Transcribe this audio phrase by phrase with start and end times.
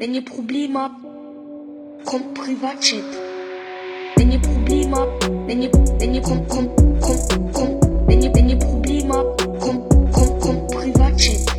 [0.00, 1.02] Wenn ihr Probleme habt,
[2.04, 3.02] kommt Privatchat.
[4.14, 8.48] Wenn ihr Probleme habt, wenn ihr, wenn ihr, kommt, kommt, kommt, kommt, wenn ihr, wenn
[8.48, 11.52] ihr Probleme habt, kommt, kommt, kommt Privatchat.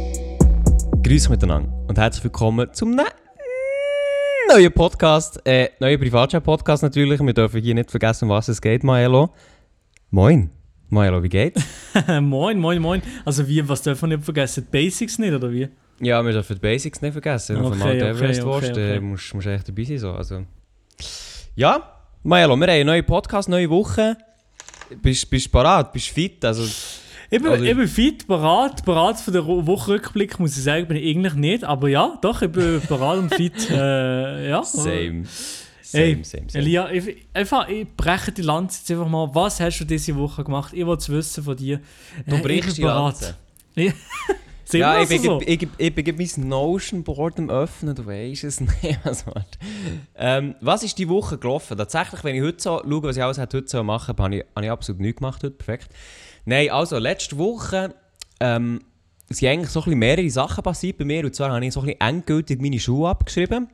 [1.03, 3.03] Grüß miteinander und herzlich willkommen zum ne
[4.47, 7.19] neuen Podcast, äh, neuen Privatchat-Podcast natürlich.
[7.19, 9.33] Wir dürfen hier nicht vergessen, um was es geht, Maelo.
[10.11, 10.49] Moin.
[10.87, 11.61] Maelo, wie geht's?
[12.21, 13.01] moin, moin, moin.
[13.25, 14.65] Also wie, was dürfen wir nicht vergessen?
[14.65, 15.67] Die Basics nicht, oder wie?
[16.01, 17.55] Ja, wir dürfen die Basics nicht vergessen.
[17.55, 18.93] Wenn du Okay, vom Mount okay, Everest okay, willst, okay.
[18.95, 19.97] dann musst du echt dabei sein.
[19.97, 20.11] So.
[20.13, 20.45] Also.
[21.55, 24.17] Ja, Maelo, wir haben einen neuen Podcast, neue Woche.
[25.01, 25.91] Bist du parat?
[25.93, 26.43] Bist du fit?
[26.45, 26.63] Also,
[27.31, 30.97] Ich bin, Also- ich bin fit, bereit, bereit für den Wochenrückblick, muss ich sagen, bin
[30.97, 31.63] ich eigentlich nicht.
[31.63, 33.53] Aber ja, doch, ich bin bereit und fit.
[33.69, 34.63] Äh, ja.
[34.63, 35.25] same.
[35.81, 36.63] Same, same, same.
[36.63, 39.29] Elia, ich, einfach, ich breche die Lanze jetzt einfach mal.
[39.33, 40.71] Was hast du diese Woche gemacht?
[40.73, 41.79] Ich wollte es wissen von dir.
[42.27, 43.35] Du Äh, brichst ich die bereit.
[43.75, 43.93] Lanze.
[44.69, 45.41] Ich- Sehen Ja, ich bin, also so?
[45.41, 48.73] ich, ich, ich bin mein Notion-Board am Öffnen, du weißt es nicht.
[50.15, 51.75] Ähm, was ist die Woche gelaufen?
[51.77, 54.65] Tatsächlich, wenn ich heute so schaue, was ich alles heute so machen habe ich, habe
[54.65, 55.55] ich absolut nichts gemacht heute.
[55.55, 55.89] Perfekt.
[56.45, 57.95] Nein, also letzte Woche
[58.39, 58.81] ähm,
[59.29, 61.25] sind eigentlich so ein bisschen mehrere Sachen passiert bei mir.
[61.25, 63.69] Und zwar habe ich so ein bisschen endgültig meine Schuhe abgeschrieben.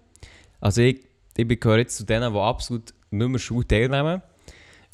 [0.61, 1.01] Also ich,
[1.35, 4.21] ich gehöre jetzt zu denen, die absolut nicht mehr Schuhe teilnehmen.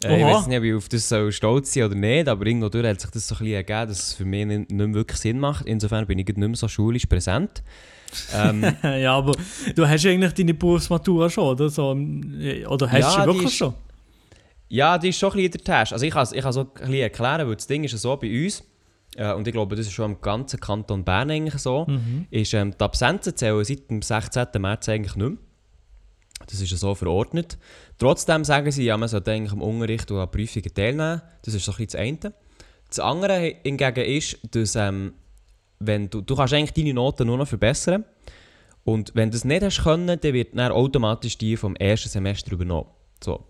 [0.03, 2.69] Äh, ich weiß nicht, ob ich auf das so stolz sein oder nicht, aber irgendwo
[2.69, 4.93] durch hat sich das so ein bisschen ergeben, dass es für mich nicht, nicht mehr
[4.93, 5.65] wirklich Sinn macht.
[5.67, 7.61] Insofern bin ich nicht mehr so schulisch präsent.
[8.33, 9.33] Ähm, ja, aber
[9.75, 11.69] du hast eigentlich deine Berufsmatura schon, oder?
[11.69, 13.73] So, äh, oder hast Ja, du wirklich ist- schon?
[14.69, 15.93] ja, die ist schon ein bisschen in der Tasche.
[15.95, 17.91] Also ich kann es ich kann es auch ein bisschen erklären, weil das Ding ist
[17.91, 18.63] ja so bei uns,
[19.15, 22.25] äh, und ich glaube, das ist schon im ganzen Kanton Bern eigentlich so, Mhm.
[22.31, 24.47] ist ähm, die Absenzen zählen seit dem 16.
[24.59, 25.37] März eigentlich nicht mehr.
[26.47, 27.57] Das ist ja so verordnet.
[27.97, 31.21] Trotzdem sagen sie, ja, man sollte eigentlich am Unterricht und an Prüfungen teilnehmen.
[31.43, 32.33] Das ist so ein das eine.
[32.89, 35.13] Das andere hingegen ist, dass ähm,
[35.79, 38.05] wenn du, du kannst eigentlich deine Noten nur noch verbessern
[38.83, 42.51] und wenn du das nicht hast können, dann wird dann automatisch die vom ersten Semester
[42.51, 42.89] übernommen.
[43.23, 43.45] So.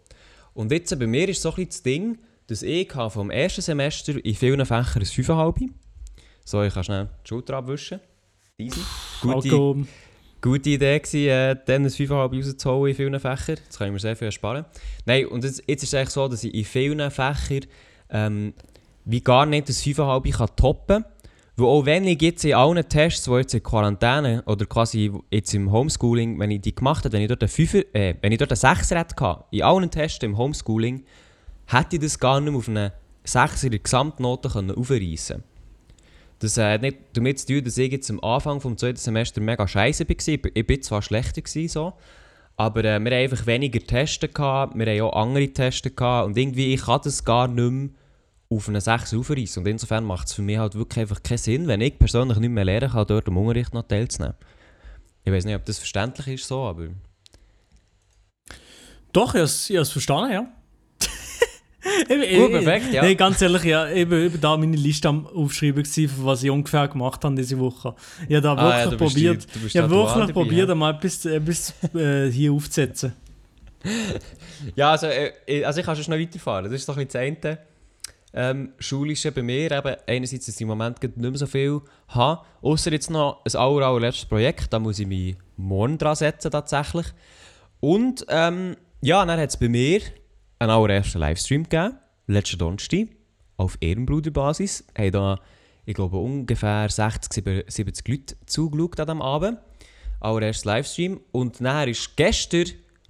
[0.54, 4.36] Und jetzt bei mir ist so ein das Ding, dass ich vom ersten Semester in
[4.36, 5.70] vielen Fächern ein 5,5.
[6.44, 8.00] So, ich kann schnell die Schulter abwischen.
[8.58, 8.82] Easy.
[9.22, 9.86] Gute, Alkohol.
[10.42, 13.58] Gute Idee gewesen, äh, dann ein 5,5 rauszuholen in vielen Fächern.
[13.78, 14.66] Kann ich mir sehr viel ersparen.
[15.06, 17.66] Nein, und jetzt, jetzt ist es eigentlich so, dass ich in vielen Fächern
[18.10, 18.54] ähm,
[19.06, 21.12] wie gar nicht das 5,5 kann toppen kann.
[21.58, 25.54] Weil auch wenn ich jetzt in allen Tests, die jetzt in Quarantäne oder quasi jetzt
[25.54, 28.38] im Homeschooling, wenn ich die gemacht habe, wenn ich dort einen, 5, äh, wenn ich
[28.38, 31.04] dort einen 6er hatte, in allen Tests im Homeschooling,
[31.68, 32.94] hätte ich das gar nicht mehr auf eine
[33.26, 35.44] 6er in der Gesamtnote können aufreissen
[36.42, 39.68] Das hat nicht damit zu tun, dass ich jetzt am Anfang des zweiten Semester mega
[39.68, 40.52] scheiße war.
[40.56, 41.94] Ich bin zwar schlechter, gewesen, so,
[42.58, 46.38] aber äh, wir haben einfach weniger Tests gehabt, wir haben auch andere Tests gehabt und
[46.38, 47.90] irgendwie ich kann das gar nicht mehr
[48.50, 49.62] auf eine 6 aufreißen.
[49.62, 52.50] Und insofern macht es für mich halt wirklich einfach keinen Sinn, wenn ich persönlich nicht
[52.50, 54.36] mehr lernen kann, dort am Unterricht noch teilzunehmen.
[55.24, 56.88] Ich weiß nicht, ob das verständlich ist so, aber...
[59.14, 60.52] Doch, ich habe es verstanden, ja.
[62.08, 63.02] Gut, ich- perfekt, ja.
[63.04, 66.88] Nee, ganz ehrlich, ja, ich bin da meine Liste am Aufschreiben, gewesen, was ich ungefähr
[66.88, 67.96] gemacht habe diese Woche.
[68.28, 70.68] Ich habe da Ah, ja, wirklich bist probiert, die- ich habe wirklich dual dabei, probiert,
[70.68, 70.72] ja.
[70.74, 73.14] einmal etwas, etwas äh, hier aufzusetzen.
[74.76, 76.66] Ja, also, äh, also ich kann schon noch weiterfahren.
[76.66, 77.58] Das ist so ein bisschen das eine.
[78.34, 82.42] Ähm, Schulische bei mir eben einerseits, dass ich im Moment nicht mehr so viel habe.
[82.62, 87.08] Außer jetzt noch ein aller, allerletztes Projekt, da muss ich mich morgen dran setzen tatsächlich.
[87.80, 90.00] Und ähm, ja, dann hat es bei mir
[90.62, 93.08] einen allerersten Livestream gegeben, letzten Donnerstag,
[93.58, 94.86] auf Ehrenbruderbasis.
[94.96, 95.40] Haben da,
[95.86, 99.58] ich glaube, ungefähr 60, 70 Leute zugeschaut an diesem Abend.
[100.20, 101.20] Allererstes Livestream.
[101.32, 102.66] Und nachher ist gestern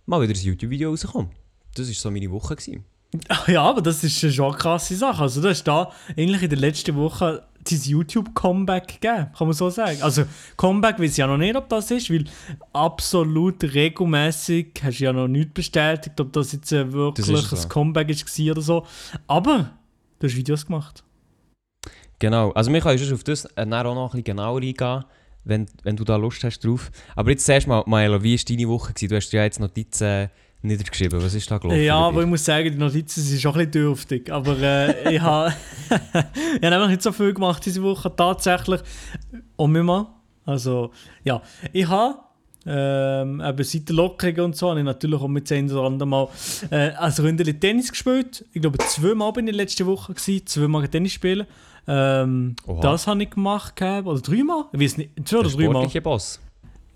[0.05, 1.31] mal wieder ein YouTube-Video rausgekommen.
[1.75, 2.55] Das war so meine Woche.
[2.55, 2.85] Gewesen.
[3.47, 5.23] Ja, aber das ist schon eine krasse Sache.
[5.23, 9.69] Also, du hast da eigentlich in der letzten Woche dein YouTube-Comeback gegeben, kann man so
[9.69, 10.01] sagen.
[10.01, 10.23] Also,
[10.57, 12.25] Comeback weiß ich ja noch nicht, ob das ist, weil
[12.73, 17.55] absolut regelmäßig hast du ja noch nicht bestätigt, ob das jetzt äh, wirklich Das so.
[17.67, 18.85] ein Comeback ist war oder so.
[19.27, 19.71] Aber
[20.19, 21.03] du hast Videos gemacht.
[22.19, 22.51] Genau.
[22.51, 25.03] Also wir können sonst auf das äh, auch noch ein bisschen genauer eingehen,
[25.43, 26.91] wenn, wenn du da Lust hast drauf.
[27.15, 28.93] Aber jetzt zuerst mal, Maelo, wie war deine Woche?
[28.93, 29.09] Gewesen?
[29.09, 30.27] Du hast ja jetzt Notizen äh,
[30.61, 31.21] niedergeschrieben.
[31.21, 31.81] Was ist da gelaufen?
[31.81, 34.31] Ja, aber ich muss sagen, die Notizen sind schon ein bisschen dürftig.
[34.31, 35.53] Aber äh, ich habe
[35.89, 38.81] ich hab nämlich nicht so viel gemacht diese Woche, tatsächlich.
[39.55, 40.07] Und mal.
[40.45, 40.91] Also,
[41.23, 41.41] ja.
[41.71, 42.15] Ich habe
[42.65, 46.09] ähm, eben seit der Lockerung und so, habe ich natürlich auch mit zehn oder anderen
[46.09, 46.27] Mal
[46.69, 48.45] äh, als Ründeli Tennis gespielt.
[48.53, 51.47] Ich glaube, zweimal bin ich letzte Woche, gewesen, zweimal Tennis spielen.
[51.87, 54.65] Ähm, das habe ich gemacht, oder dreimal?
[54.73, 55.73] Ich weiß nicht, zwei oder Der dreimal.
[55.73, 56.39] sportliche Boss.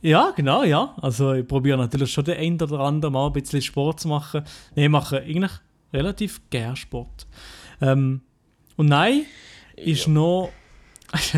[0.05, 0.93] Ja, genau, ja.
[1.01, 4.43] Also ich probiere natürlich schon den einen oder anderen Mal ein bisschen Sport zu machen.
[4.75, 5.51] Nee, ich mache eigentlich
[5.91, 7.25] relativ gern Sport.
[7.81, 8.21] Ähm,
[8.75, 9.23] und nein,
[9.75, 10.51] ist noch...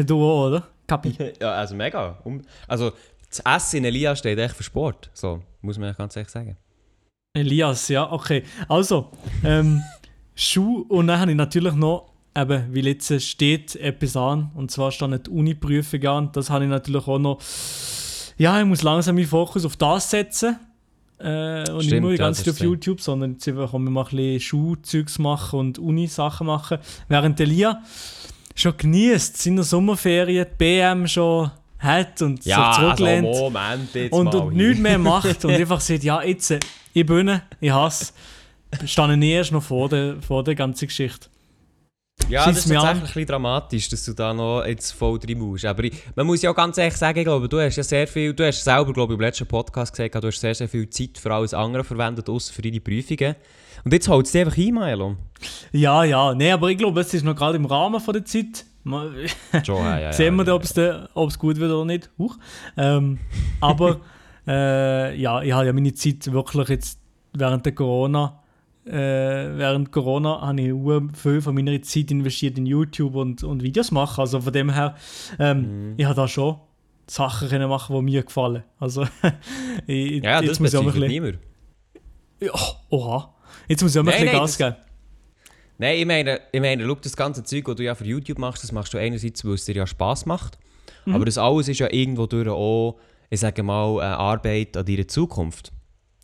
[0.06, 0.68] du auch, oder?
[0.86, 1.16] Kapi.
[1.42, 2.22] ja, also mega.
[2.68, 2.92] Also
[3.30, 5.12] Das S in Elia steht echt für Sport.
[5.14, 6.58] So, muss man ja ganz ehrlich sagen.
[7.36, 8.44] Elias, ja, okay.
[8.68, 9.12] Also,
[9.46, 9.82] ähm,
[10.36, 14.52] Schuh und dann habe ich natürlich noch, eben, wie jetzt steht, etwas an.
[14.56, 16.32] Und zwar steht die Uni-Prüfung an.
[16.34, 17.40] Das habe ich natürlich auch noch.
[18.38, 20.58] Ja, ich muss langsam meinen Fokus auf das setzen.
[21.20, 24.02] Äh, und nicht Stimmt, nur die ganze Zeit auf YouTube, sondern jetzt einfach auch mal
[24.02, 26.78] ein bisschen Schuhzeugs machen und Uni-Sachen machen.
[27.08, 27.82] Während der Lia
[28.54, 31.50] schon genießt, seine Sommerferien, die BM schon
[31.80, 35.80] hat und Ja, sich zurücklehnt also Moment jetzt und, und nichts mehr macht und einfach
[35.80, 36.60] sagt, ja, jetzt, äh,
[36.94, 38.14] ich bin, ich hasse,
[38.86, 41.28] stehe ich erst noch vor der, vor der ganzen Geschichte.
[42.30, 42.98] Ja, Schieß das ist tatsächlich an.
[42.98, 45.64] ein bisschen dramatisch, dass du da noch jetzt voll drin musst.
[45.66, 48.06] Aber ich, man muss ja auch ganz ehrlich sagen, ich glaube, du hast ja sehr
[48.06, 50.90] viel, du hast selber, glaube ich, im letzten Podcast gesagt, du hast sehr, sehr viel
[50.90, 53.36] Zeit für alles andere verwendet, außer für deine Prüfungen.
[53.86, 55.16] Und jetzt holt es dich einfach ein, Milo.
[55.72, 58.66] Ja, ja, nee, aber ich glaube, es ist noch gerade im Rahmen von der Zeit.
[58.84, 61.86] Schon, ja, ja, sehen wir ja, dann, ob es da- ob es gut wird oder
[61.86, 62.10] nicht.
[62.18, 62.38] Huch.
[62.76, 63.20] Ähm,
[63.62, 64.02] aber
[64.48, 67.00] äh, ja, ich habe ja meine Zeit wirklich jetzt
[67.34, 68.40] während der Corona,
[68.88, 73.64] äh, während Corona habe ich sehr viel von meiner Zeit investiert in YouTube und, und
[73.64, 74.22] Videos machen.
[74.22, 74.96] Also von dem her,
[75.40, 75.94] ähm, Mhm.
[75.98, 76.58] ich habe da schon
[77.08, 78.64] Sachen können machen, die mir gefallen.
[78.80, 79.06] Also
[79.88, 81.40] ich, Ja, das jetzt muss ich auch ein bisschen, niemand.
[82.42, 82.52] ja,
[82.90, 83.34] oha.
[83.68, 84.76] Jetzt muss ich auch ein bisschen nein, Gas geben.
[85.80, 88.64] Nein, ich meine, ich meine, schau, das ganze Zeug, das du ja für YouTube machst,
[88.64, 90.58] das machst du einerseits, weil es dir ja Spass macht.
[91.06, 91.16] Mhm.
[91.16, 92.98] Aber das alles ist ja irgendwo durch auch,
[93.30, 95.72] ich sage mal, eine Arbeit an deiner Zukunft.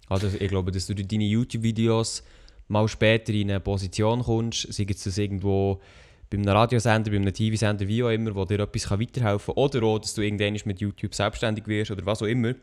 [0.10, 2.24] Also ich glaube, dass du durch deine YouTube-Videos
[2.68, 5.81] mal später in eine Position kommst, sei es das irgendwo
[6.30, 9.63] bei einem Radiosender, bei einem TV-Sender, wie auch immer, wo dir etwas weiterhelfen kann.
[9.63, 12.54] Oder auch, dass du irgendwann mit YouTube selbstständig wirst oder was auch immer.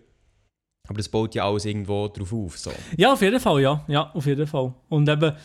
[0.88, 2.58] Aber das baut ja alles irgendwo drauf auf.
[2.58, 2.72] So.
[2.96, 3.84] Ja, auf jeden Fall, ja.
[3.86, 4.74] Ja, auf jeden Fall.
[4.88, 5.36] Und eben,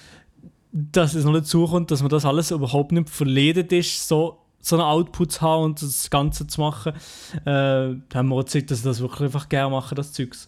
[0.71, 4.75] dass es noch dazu kommt, dass man das alles überhaupt nicht verledet ist, so, so
[4.75, 6.93] einen Output zu haben und das Ganze zu machen.
[7.45, 7.49] Äh,
[8.15, 10.47] haben wir auch gezeigt, dass ich das wirklich einfach gerne mache, das Zeugs.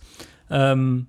[0.49, 1.07] Ähm,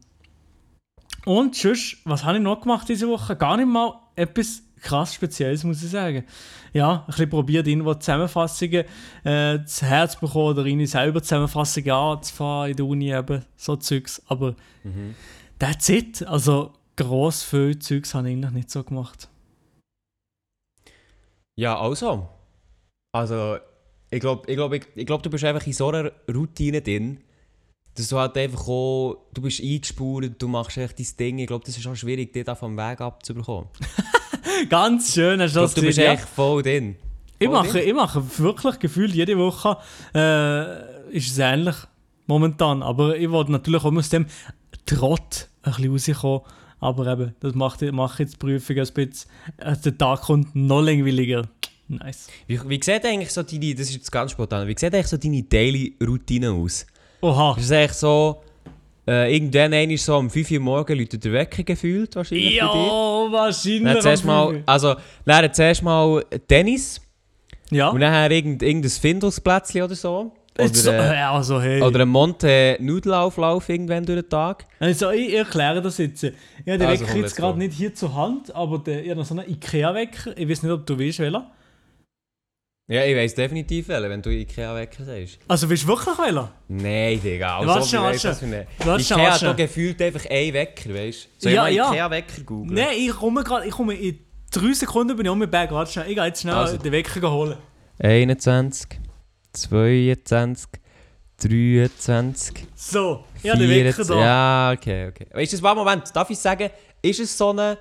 [1.24, 3.36] und sonst, was habe ich noch gemacht diese Woche?
[3.36, 6.24] Gar nicht mal etwas krass Spezielles, muss ich sagen.
[6.72, 8.84] Ja, ein bisschen probiert, irgendwo Zusammenfassungen
[9.24, 14.22] äh, zu Herz bekommen oder irgendwie selber Zusammenfassungen anzufahren in der Uni, eben, so Zeugs.
[14.28, 14.54] Aber
[15.58, 16.26] That's it.
[16.26, 19.28] Also gross viel Zeugs habe ich eigentlich nicht so gemacht.
[21.56, 22.28] Ja, also.
[23.12, 23.58] Also,
[24.10, 27.20] ich glaube, ich glaub, ich, ich glaub, du bist einfach in so einer Routine drin,
[27.98, 31.38] dass du halt einfach auch, du bist eingespurt, du machst echt dein Ding.
[31.40, 33.68] Ich glaube, das ist auch schwierig, dich da vom Weg abzubekommen.
[34.68, 36.12] Ganz schön, hast du das du bist gesehen?
[36.12, 36.94] echt voll drin.
[37.40, 37.88] Ich mache, drin.
[37.88, 39.78] ich mache wirklich gefühlt jede Woche
[40.14, 41.74] äh, ist es ähnlich
[42.26, 42.84] momentan.
[42.84, 44.26] Aber ich wollte natürlich auch aus dem
[44.86, 46.42] Trott ein bisschen rauskommen.
[46.80, 49.30] Aber eben, das macht, macht jetzt die Prüfung ein bisschen.
[49.56, 51.48] Also der Tag kommt noch langweiliger.
[51.88, 52.28] Nice.
[52.46, 55.16] Wie, wie sieht eigentlich so deine, das ist jetzt ganz spontan, wie sieht eigentlich so
[55.16, 56.86] deine Daily-Routine aus?
[57.20, 57.54] Oha.
[57.58, 58.42] Ist es eigentlich so,
[59.06, 62.56] äh, irgendwann einmal so um 5 Uhr morgens läutet der Wecker gefühlt wahrscheinlich?
[62.56, 64.02] Ja, wahrscheinlich.
[64.02, 64.94] Dann mal, also,
[65.24, 67.00] dann zuerst mal Tennis
[67.70, 67.88] Ja.
[67.88, 70.32] und dann irgend, irgendein Findungsplätzchen oder so.
[70.60, 71.80] Jetzt so, Oder, äh, also, hey.
[71.82, 74.66] oder ein Monte Nudelauflauf irgendwann durch den Tag.
[74.80, 76.24] Also, ich erkläre das jetzt.
[76.24, 76.32] Ich
[76.66, 79.26] habe den Also, Wecker jetzt gerade nicht hier zur Hand, aber der, ich habe noch
[79.26, 80.36] so einen Ikea-Wecker.
[80.36, 81.48] Ich weiß nicht, ob du weißt, welcher.
[82.90, 85.38] Ja, ich weiss definitiv welchen, wenn du Ikea-Wecker sagst.
[85.46, 86.50] Also, willst du wirklich welcher?
[86.68, 87.58] Nein, Digga.
[87.58, 88.66] Warte Also, wie warte weiss eine...
[88.78, 91.28] Warte Ikea warte hat gefühlt einfach einen Wecker, weißt du?
[91.38, 91.90] Soll ich Ja, mal ja.
[91.90, 92.74] Ikea-Wecker googeln?
[92.74, 94.18] Nein, ich komme gerade, ich komme in
[94.50, 95.70] drei Sekunden bin ich um mit Bag.
[95.70, 96.78] Warte schnell, ich gehe jetzt schnell Also.
[96.78, 97.58] den Wecker holen.
[97.98, 98.98] 21,
[99.52, 100.68] 22,
[101.42, 104.06] 23, So, ich habe den Wecker 24...
[104.06, 104.18] da.
[104.18, 105.26] Ja, okay, okay.
[105.30, 106.70] Weißt du, das war Moment, darf ich sagen,
[107.02, 107.76] ist es so eine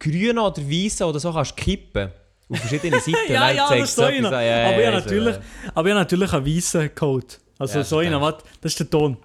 [0.00, 2.10] grüne oder weiße oder so kannst du kippen?
[2.52, 3.16] Auf verschiedene Seiten.
[3.32, 4.08] ja, ja, das noch.
[4.08, 4.44] etwas an.
[4.44, 5.42] Ja, aber ja, so, natürlich, ja.
[5.74, 7.26] aber ich habe natürlich einen weißen Code.
[7.58, 9.16] Also, Ja, so einer, warte, das ist der Ton.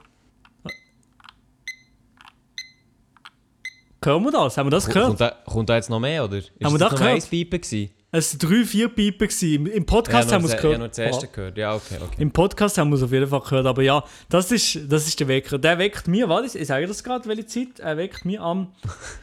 [4.04, 4.58] Hören wir das?
[4.58, 5.22] Haben wir das Kommt gehört?
[5.22, 6.38] da, kommt da jetzt noch mehr, oder?
[6.38, 7.24] Ist Haben wir das das nur gehört?
[7.24, 7.90] ein Piepen gewesen?
[8.10, 9.28] Es waren drei, vier Piepen.
[9.28, 9.66] gewesen.
[9.68, 10.74] Im- Podcast ja, haben wir es gehört.
[10.74, 11.34] Ja, nur das erste Aha.
[11.36, 11.58] gehört.
[11.58, 12.16] Ja, okay, okay.
[12.22, 15.20] Im Podcast haben wir es auf jeden Fall gehört, aber ja, das ist, das ist
[15.20, 15.58] der Wecker.
[15.58, 17.80] Der weckt mir, warte, ich sage das gerade, welche Zeit?
[17.80, 18.72] Er weckt mir am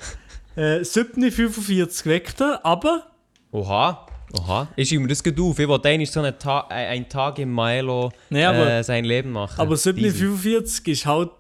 [0.57, 3.07] äh, 7.45 weckt er, aber
[3.55, 4.07] Oha,
[4.37, 4.69] oha.
[4.75, 5.57] Ich schreibe mir das gut auf.
[5.61, 9.05] Ich wollte eigentlich so einen, Ta äh, einen Tag im Milo Nee, aber- äh, sein
[9.05, 9.61] Leben machen.
[9.61, 9.91] Aber Easy.
[9.91, 11.31] 7.45 ist halt.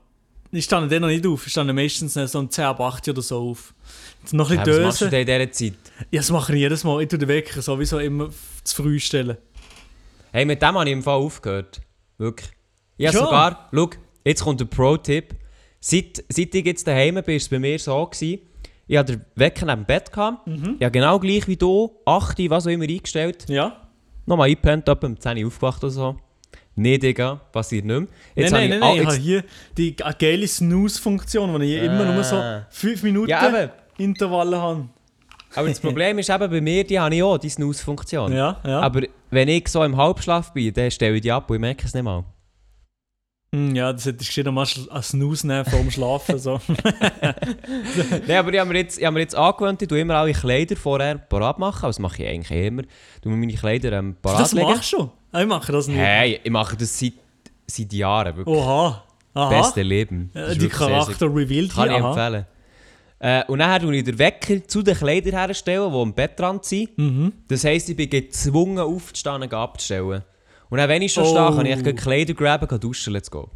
[0.52, 1.44] Ich stand dann noch nicht auf.
[1.44, 3.74] Ich stand meistens so um 10 ab 8 oder so auf.
[4.22, 5.74] Jetzt noch ein Ja, bisschen was machst du in dieser Zeit?
[6.12, 7.02] Ja, das mache ich jedes Mal.
[7.02, 8.30] Ich tue den Wecker sowieso immer
[8.62, 9.36] zu früh stellen.
[10.30, 11.80] Hey, mit dem habe ich im Fall aufgehört.
[12.18, 12.50] Wirklich.
[12.96, 13.22] Ja, Schon?
[13.24, 13.90] sogar, schau,
[14.24, 15.34] jetzt kommt der Pro-Tipp.
[15.80, 18.38] Seit, seit ich jetzt daheim bin, war es bei mir so, gewesen,
[18.86, 20.12] ich hatte den Wecker neben dem Bett.
[20.12, 20.46] Gehabt.
[20.46, 20.76] Mhm.
[20.80, 23.46] Ja, genau gleich wie du, 8 Uhr, was auch immer eingestellt.
[23.48, 23.76] Ja?
[24.26, 26.16] Nochmal eingepennt, etwa um 10 Uhr aufgewacht oder so.
[26.76, 28.08] Nein, Digga, passiert nicht mehr.
[28.34, 29.44] Jetzt nein, nein, nein, ich nein, ich all- habe hier
[29.78, 32.66] die geile Snooze-Funktion, wo ich immer nur so Ah.
[32.70, 33.70] 5 Minuten Ja.
[33.96, 34.88] Intervalle habe.
[35.54, 38.32] Aber das Problem ist eben bei mir, die habe ich auch, die Snooze-Funktion.
[38.32, 38.80] Ja, ja.
[38.80, 41.86] Aber wenn ich so im Halbschlaf bin, dann stelle ich die ab und ich merke
[41.86, 42.24] es nicht mal.
[43.54, 46.38] Hm, ja, das hättest du geschrieben, mal einen Snooze nehmen vor dem Schlafen.
[46.38, 46.60] So.
[48.26, 50.32] Nein, aber ich habe mir jetzt, ich habe mir jetzt angewöhnt, ich tue immer alle
[50.32, 51.78] Kleider vorher parat machen.
[51.80, 52.82] Aber Das mache ich eigentlich immer.
[52.82, 54.66] Ich tue mir meine Kleider ähm, parat das legen.
[54.68, 55.10] machst du?
[55.32, 55.98] Ah, Ich mache das nicht.
[55.98, 57.12] Hey, ich mache das seit,
[57.66, 58.36] seit Jahren.
[58.36, 58.56] Wirklich.
[58.56, 59.04] Oha.
[59.34, 59.48] Aha.
[59.48, 60.30] Beste Leben.
[60.32, 61.98] Das die Charakter revealed Kann hier.
[61.98, 62.08] ich aha.
[62.26, 62.46] empfehlen.
[63.20, 66.96] Äh, und dann tue ich den Wecker zu den Kleidern herstellen, die am Bettrand sind.
[66.98, 67.32] Mhm.
[67.48, 70.22] Das heisst, ich bin gezwungen aufzustehen und abzustellen.
[70.74, 71.28] Und dann, wenn ich schon Oh.
[71.28, 73.48] stehe, kann ich echt die Kleider graben und duschen, let's go.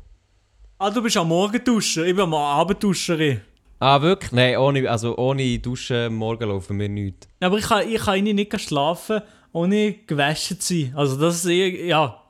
[0.78, 2.04] Ah, du bist am Morgen duschen.
[2.04, 3.40] Ich bin am Abendduscherin.
[3.80, 4.30] Ah, wirklich?
[4.30, 7.26] Nein, ohne, also ohne Duschen morgen laufen wir nichts.
[7.40, 10.92] Aber ich kann, ich kann nicht schlafen, ohne gewaschen zu sein.
[10.94, 12.22] Also das ist eher, ja,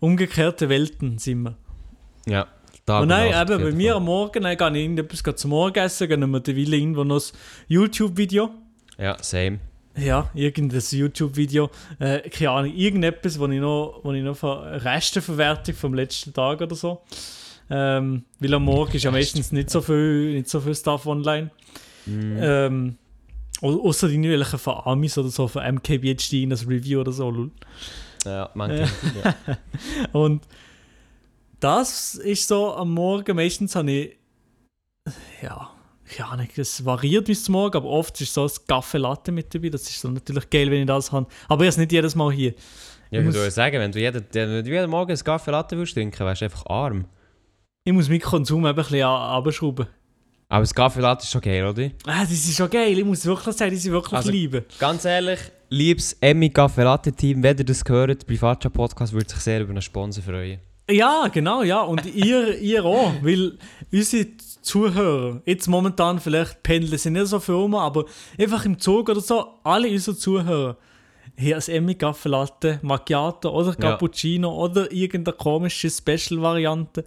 [0.00, 1.56] umgekehrte Welten sind wir.
[2.26, 2.48] Ja,
[2.84, 5.78] Tag Und nein, eben, bei geht mir am Morgen, dann gehe ich irgendetwas zum Morgen
[5.78, 8.50] essen, gehen wir derweil irgendwo noch ein YouTube-Video.
[8.98, 9.60] Ja, same.
[9.96, 11.70] Ja, irgendein YouTube-Video.
[11.98, 16.60] Äh, keine Ahnung, irgendetwas, wo ich noch, wo ich noch von Restenverwertung vom letzten Tag
[16.62, 17.02] oder so.
[17.68, 21.50] Ähm, weil am Morgen ist ja meistens nicht so viel, nicht so viel Stuff online.
[22.06, 22.38] Mhm.
[22.40, 22.96] Ähm,
[23.60, 27.50] au- Außer die welche von Amis oder so, von MKBHD, das Review oder so.
[28.24, 28.92] Ja, man kennt
[29.24, 29.56] ja.
[30.12, 30.42] Und
[31.60, 34.16] das ist so am Morgen, meistens habe ich,
[35.42, 35.70] ja,
[36.20, 39.68] Ahnung, es variiert bis zum Morgen, aber oft ist so ein Kaffee Latte mit dabei.
[39.70, 41.26] Das ist so natürlich geil, wenn ich das habe.
[41.48, 42.54] Aber es nicht jedes Mal hier.
[43.10, 45.94] Ja, Ich würde sagen, wenn du jeden, wenn du jeden Morgen einen Kaffee Latte willst
[45.94, 47.04] trinken, wärst du einfach arm.
[47.84, 49.86] Ich muss meinen Konsum eben ein bisschen runterschrauben.
[50.48, 51.90] Aber das Kaffee Latte ist schon geil, oder?
[52.06, 52.98] Ah, das ist schon geil.
[52.98, 54.64] Ich muss wirklich sagen, die sind wirklich Also- lieben.
[54.78, 55.40] Ganz ehrlich,
[55.70, 59.70] liebes Emmy Kaffee Latte Team, wenn ihr das gehört, Privatchat Podcast würde sich sehr über
[59.70, 60.60] einen Sponsor freuen.
[60.90, 61.80] Ja, genau, ja.
[61.82, 63.12] Und ihr, ihr auch.
[63.22, 63.58] Weil
[63.92, 64.26] unsere
[64.62, 68.04] Zuhörer, jetzt momentan vielleicht pendeln sie nicht so viel rum, aber
[68.38, 70.76] einfach im Zug oder so, alle unsere Zuhörer
[71.38, 73.74] haben ein Emmy Kaffee Latte, Macchiato oder Ja.
[73.74, 77.04] Cappuccino oder irgendeine komische Special-Variante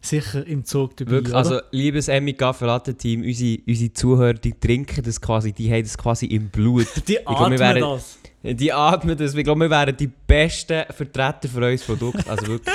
[0.00, 1.10] sicher im Zug dabei.
[1.12, 1.38] Wirklich, oder?
[1.38, 5.82] also liebes Emmy Kaffee Latte Team, unsere, unsere Zuhörer, die trinken das quasi, die haben
[5.82, 6.86] das quasi im Blut.
[7.08, 8.18] die glaub, atmen wären- das.
[8.42, 9.34] Die atmen das.
[9.34, 12.28] Ich glaube, wir wären die besten Vertreter für unser Produkt.
[12.28, 12.74] Also wirklich.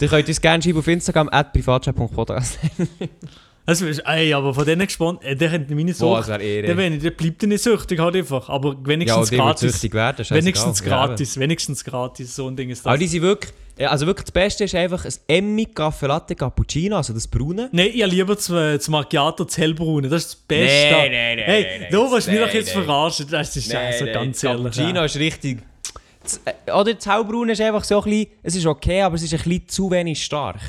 [0.00, 2.58] Ihr könnt uns gerne schreiben auf Instagram, at privatchat.podcast.
[3.68, 6.40] Also, ey, aber von denen gespannt, äh, der hat meine Boah, das Sucht.
[6.40, 6.66] Ehre.
[6.68, 8.48] Der, wenn der bleibt nicht süchtig halt einfach.
[8.48, 9.92] Aber ja, wenigstens wird gratis.
[9.92, 10.98] werden, Wenigstens scheißegal.
[10.98, 12.34] Ja, gratis, wenigstens gratis.
[12.34, 12.86] So ein Ding ist das.
[12.86, 16.34] Aber die sind wirklich, ja, also wirklich das Beste ist einfach ein Emmy Kaffee Latte
[16.34, 17.68] Cappuccino, also das Braune.
[17.70, 20.08] Nein, ich lieber das, äh, das Macchiato, das hellbraune.
[20.08, 20.90] Das ist das Beste.
[20.90, 22.84] Nein, nein, nein, Hey, nein, nein, du willst mich doch jetzt nein.
[22.84, 23.26] verarschen.
[23.30, 24.62] Das ist also ganz das ehrlich.
[24.64, 25.04] Cappuccino ja.
[25.04, 25.58] ist richtig...
[26.44, 29.38] Äh, oder Hellbraune ist einfach so ein bisschen, es ist okay, aber es ist ein
[29.42, 30.60] bisschen zu wenig stark.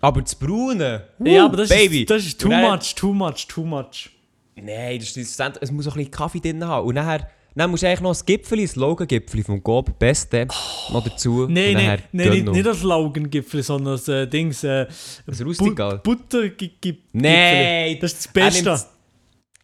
[0.00, 2.02] Aber das Braune, Ja, uh, aber das Baby.
[2.02, 4.10] ist, das ist too dann- much, too much, too much.
[4.54, 6.86] Nein, das ist, es muss auch ein bisschen Kaffee drin haben.
[6.86, 10.46] Und nachher, dann musst du eigentlich noch das Gipfel, das Logo-Gipfel vom Gob, Beste,
[10.92, 11.46] noch dazu.
[11.48, 14.62] Nein, nein, nein, nicht, nicht das Laugengipfel, sondern das äh, Dings.
[14.64, 14.86] Äh,
[15.26, 15.98] Das Rustical.
[15.98, 16.98] Buttergipfel.
[17.12, 18.80] Nein, Das ist das Beste.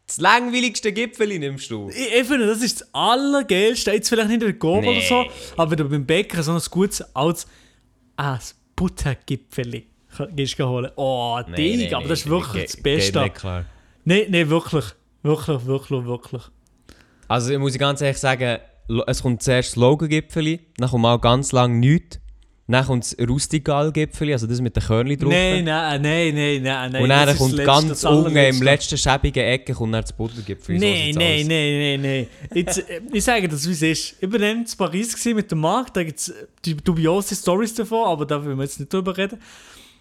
[0.06, 1.88] Das langweiligste Gipfel nimmst du.
[1.88, 3.92] Ich, ich finde, das ist das Allergeilste.
[3.92, 5.30] Jetzt vielleicht nicht in der Gob oder so, Nee.
[5.56, 7.34] aber wenn du beim Bäcker so ein gutes ah,
[8.16, 9.86] das Buttergipfeli
[10.36, 10.90] gehst du holen.
[10.96, 13.22] Oh, Ding, aber das ist wirklich das Beste.
[13.22, 13.64] Nicht klar.
[14.04, 14.84] Nein, nein, wirklich.
[15.22, 16.42] Wirklich, wirklich, wirklich.
[17.26, 18.58] Also ich muss ganz ehrlich sagen,
[19.06, 22.20] es kommt zuerst das Logo-Gipfel, dann kommt mal ganz lang nichts.
[22.66, 25.30] Dann kommt das Rustical-Gipfel, also das mit den Körnchen drauf.
[25.30, 27.02] Nein, nein, nein, nein, nein, nein.
[27.02, 30.78] und dann kommt ganz unten im letzten schäbigen Ecke kommt dann das Buttergipfel.
[30.78, 32.26] Nein, nein, nein, nein, nein.
[32.54, 34.16] Jetzt, äh, ich sage das, wie es ist.
[34.18, 36.32] Ich war in Paris mit dem Markt, da gibt es
[36.64, 39.38] die dubiose Stories davon, aber da wollen wir jetzt nicht drüber reden.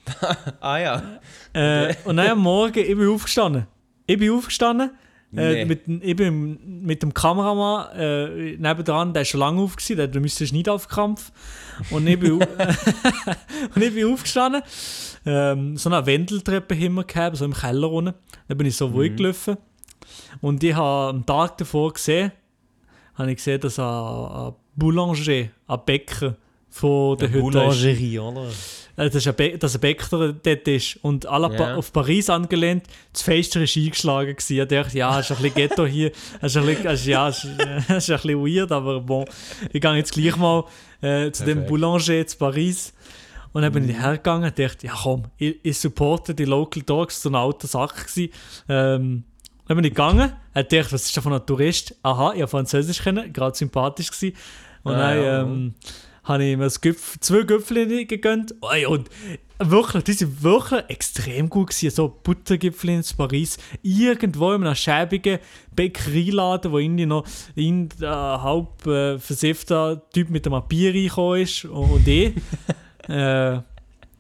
[0.59, 1.19] Ah ja.
[1.53, 3.67] Äh, und dann am Morgen, ich bin aufgestanden.
[4.05, 4.91] Ich bin aufgestanden.
[5.35, 5.65] Äh, Nee.
[5.65, 10.21] mit, ich bin mit dem Kameramann äh, nebendran, der ist schon lange auf, gewesen, der,
[10.21, 11.31] müsste nicht auf Kampf.
[11.89, 12.33] Und ich bin,
[13.75, 14.61] und ich bin aufgestanden.
[15.25, 18.13] Ähm, so eine Wendeltreppe haben wir gehabt, so im Keller unten.
[18.47, 19.57] Dann bin ich so ruhig gelaufen.
[20.41, 22.31] Und ich habe am Tag davor gesehen,
[23.15, 26.35] habe ich gesehen, dass ein, ein Boulanger, ein Bäcker
[26.69, 27.83] von der Hütte ist.
[28.37, 28.49] oder?
[28.95, 31.75] Äh, dass ein, Bä dass ein Bäcker dort ist und pa Ja.
[31.75, 34.59] auf Paris angelehnt, das Fenster ist eingeschlagen gewesen.
[34.61, 37.27] Ich dachte, ja, es ist ein bisschen Ghetto hier, es ist ein bisschen, ist, ja,
[37.29, 39.25] ist, äh, ist ein bisschen weird, aber bon,
[39.71, 40.65] ich gehe jetzt gleich mal
[41.01, 41.69] äh, zu dem Perfekt.
[41.69, 42.93] Boulanger zu Paris
[43.51, 47.21] und dann bin ich hergegangen und dachte, ja komm, ich, ich supporte die Local Dogs,
[47.21, 48.31] so ein alter Sack gewesen.
[48.69, 49.23] Ähm,
[49.67, 51.95] dann bin ich gegangen, und dachte, was ist da von einem Tourist?
[52.03, 54.35] Aha, ich habe Französisch kennen, gerade sympathisch gewesen.
[54.83, 55.73] Und Ah, dann ähm,
[56.23, 58.55] habe ich mir Gipf zwei Gipfel gegönnt.
[58.71, 59.09] Ey, und
[59.59, 61.89] wirklich, die sind wirklich extrem gut gewesen.
[61.89, 63.57] So Buttergipfel in Paris.
[63.81, 65.39] Irgendwo in einem schäbigen
[65.75, 67.25] Bäckereiladen, wo irgendwie noch
[67.57, 72.33] ein äh, halb äh, versiffter Typ mit einem Bier reingekommen ist und ich.
[73.09, 73.59] äh,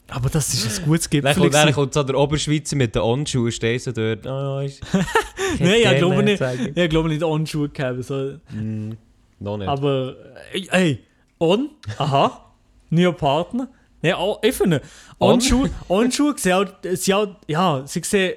[0.09, 1.49] aber das ist ein gutes Gipfel.
[1.49, 4.27] Dann dann kommt so der Oberschweizer mit den On-Schuhen, stehst du dort.
[4.27, 4.81] Oh, ist,
[5.59, 6.43] Nein, ich glaube nicht,
[6.75, 8.03] ich glaube nicht On-Schuhe gehabt.
[8.03, 8.35] So.
[8.51, 8.91] Mm,
[9.39, 9.67] noch nicht.
[9.67, 10.15] Aber,
[10.53, 10.99] äh, ey,
[11.43, 12.53] On, aha,
[12.89, 13.67] neuer Partner.
[14.01, 14.13] Nein?
[15.19, 18.33] On-Schuhe On sehen auch, sie auch, ja, sie sehen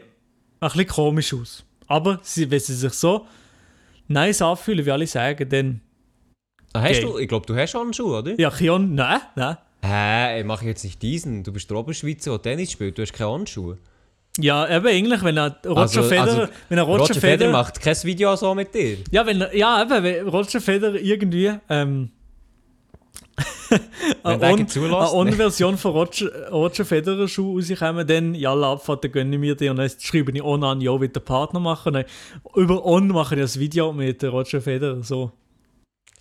[0.61, 1.65] ein bisschen komisch aus.
[1.87, 3.27] Aber sie, wenn sie sich so
[4.09, 5.81] nice anfühlen, wie alle sagen, dann,
[6.73, 8.35] ah, hast du, ich glaube, du hast On-Schuhe, oder?
[8.41, 9.57] ja, Kion, nein, nein.
[9.85, 11.45] Hä, ich mache jetzt nicht diesen.
[11.45, 12.99] Du bist der Oberschweizer, der Tennis spielt.
[12.99, 13.79] Du hast keine On-Schuhe.
[14.39, 17.53] Ja, eben eigentlich, wenn er Roger Also- Federer, also, wenn er Roger, Roger, Federer Federer,
[17.53, 18.99] macht kein Video so mit dir.
[19.13, 22.11] ja, wenn, er- ja, eben, wenn Roger Federer irgendwie, ähm,
[24.23, 25.13] eine der On- nicht zulässt, eine ne?
[25.13, 29.69] On-Version von Roger, Roger Federer Schuh rauskommen, dann ja, Abfahrt, dann gönne ich mir die
[29.69, 31.93] und dann schreibe ich On an, ja, will der Partner machen.
[31.95, 32.05] Dann
[32.55, 35.33] über On mache ich das Video mit Roger Federer, so.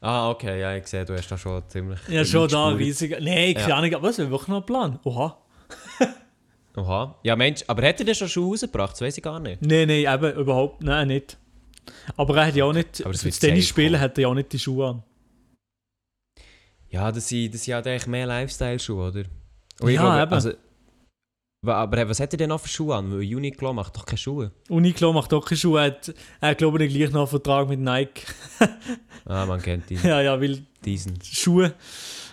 [0.01, 1.99] Ah, okay, ja, ich sehe, du hast da schon ziemlich.
[2.09, 3.11] Ja, schon da riesig.
[3.21, 3.75] Nein, keine Ja.
[3.77, 4.99] Ahnung, aber das wäre wirklich noch ein Plan.
[5.03, 5.37] Oha.
[6.77, 7.15] Oha.
[7.23, 8.91] Ja, Mensch, aber hat er denn schon Schuhe rausgebracht?
[8.93, 9.61] Das weiß ich gar nicht.
[9.61, 11.37] Nein, nein, eben überhaupt, nein, nicht.
[12.17, 14.23] Aber er hat ja auch nicht, Aber das für wird das Tennis spielen hat er
[14.23, 15.03] ja auch nicht die Schuhe an.
[16.95, 19.23] Ja, das sind, das sind halt eigentlich mehr Lifestyle-Schuhe, oder?
[19.81, 20.33] Und Ja, glaube, eben.
[20.33, 20.51] Also,
[21.65, 23.11] aber was hat er denn noch für Schuhe an?
[23.11, 24.51] Weil Uniqlo macht doch keine Schuhe.
[24.69, 27.79] Uniqlo macht auch keine Schuhe, er hat, er glaube ich gleich noch einen Vertrag mit
[27.79, 28.21] Nike.
[29.27, 29.99] Ah, man kennt ihn.
[30.03, 31.19] ja, ja, weil Diesen.
[31.23, 31.73] Schuhe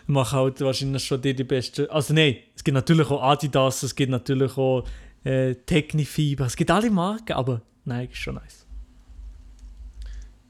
[0.06, 1.88] machen halt wahrscheinlich schon die, die besten.
[1.88, 4.84] Also nein, es gibt natürlich auch Adidas, es gibt natürlich auch
[5.24, 8.66] äh, Technifiber, es gibt alle Marken, aber Nike ist schon nice.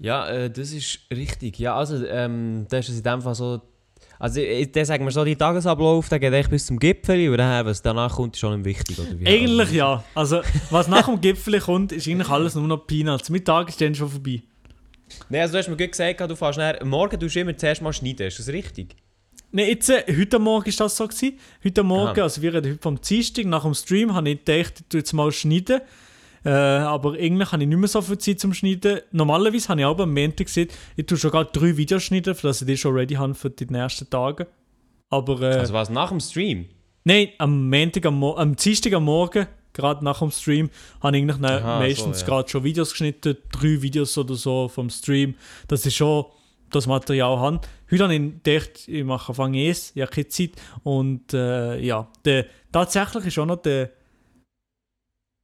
[0.01, 1.61] Ja, äh, das ist richtig.
[1.61, 3.63] Ja, also, ähm, das ist in dem Fall so.
[4.23, 7.39] Also, ich- dann sagen wir so, die Tagesablauf, der geht echt bis zum Gipfel und
[7.39, 9.27] dann, was danach kommt, ist schon wichtig, oder wie?
[9.27, 10.05] Eigentlich ja.
[10.15, 13.31] Also was nach dem Gipfel kommt, ist eigentlich alles nur noch Peanuts.
[13.31, 14.41] Mein Tag ist dann schon vorbei.
[15.29, 17.83] Nein, also du hast mir gut gesagt, du fährst nachher, morgen tust du immer zuerst
[17.83, 18.95] mal schneiden, ist das richtig?
[19.51, 21.07] Nein, jetzt, äh, heute Morgen war das so.
[21.09, 21.39] Gewesen.
[21.65, 22.23] Heute Morgen, Aha.
[22.23, 25.13] also wir reden heute vom Dienstag, nach dem Stream, habe ich gedacht, ich tue jetzt
[25.13, 25.81] mal schneiden.
[26.45, 29.01] Äh, aber eigentlich habe ich nicht mehr so viel Zeit zum Schneiden.
[29.13, 32.49] Normalerweise habe ich auch am Montag gesagt, ich tue schon gerade drei Videos schneiden, für
[32.49, 34.47] dass ich die schon ready habe für die nächsten Tage.
[35.11, 36.67] Aber äh, Also was, nach dem Stream?
[37.05, 41.23] nein, am Montag, am, Mo am Dienstag am Morgen, gerade nach dem Stream, habe ich
[41.23, 42.29] eigentlich ne- Aha, meistens so, ja.
[42.31, 45.35] gerade schon Videos geschnitten, drei Videos oder so vom Stream.
[45.69, 46.25] Das ist schon
[46.71, 47.61] das Material habe.
[47.91, 50.53] Heute habe ich gedacht, ich mache Anfang es, ich habe keine Zeit.
[50.83, 53.91] Und äh, ja, der, tatsächlich ist auch noch der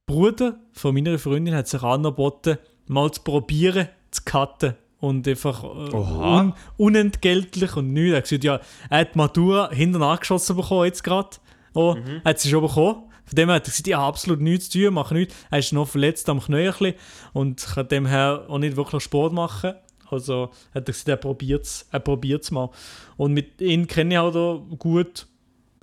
[0.09, 4.73] Bruder von meiner Freundin hat sich angeboten, mal zu probieren, zu cutten.
[4.99, 8.11] Und einfach äh, un, unentgeltlich und nichts.
[8.11, 11.37] Er hat gesagt, ja, er hat Matura hinten angeschossen bekommen jetzt gerade.
[11.75, 12.21] Oh, Mhm.
[12.25, 13.03] hat sie schon bekommen.
[13.23, 15.35] Von dem her hat er gesagt, ich habe absolut nichts zu tun, mache nichts.
[15.51, 16.95] Er ist noch verletzt am bisschen
[17.33, 19.73] und kann dem her auch nicht wirklich Sport machen.
[20.09, 22.69] Also hat er gesagt, er probiert es er mal.
[23.15, 25.27] Und mit ihm kenne ich auch da gut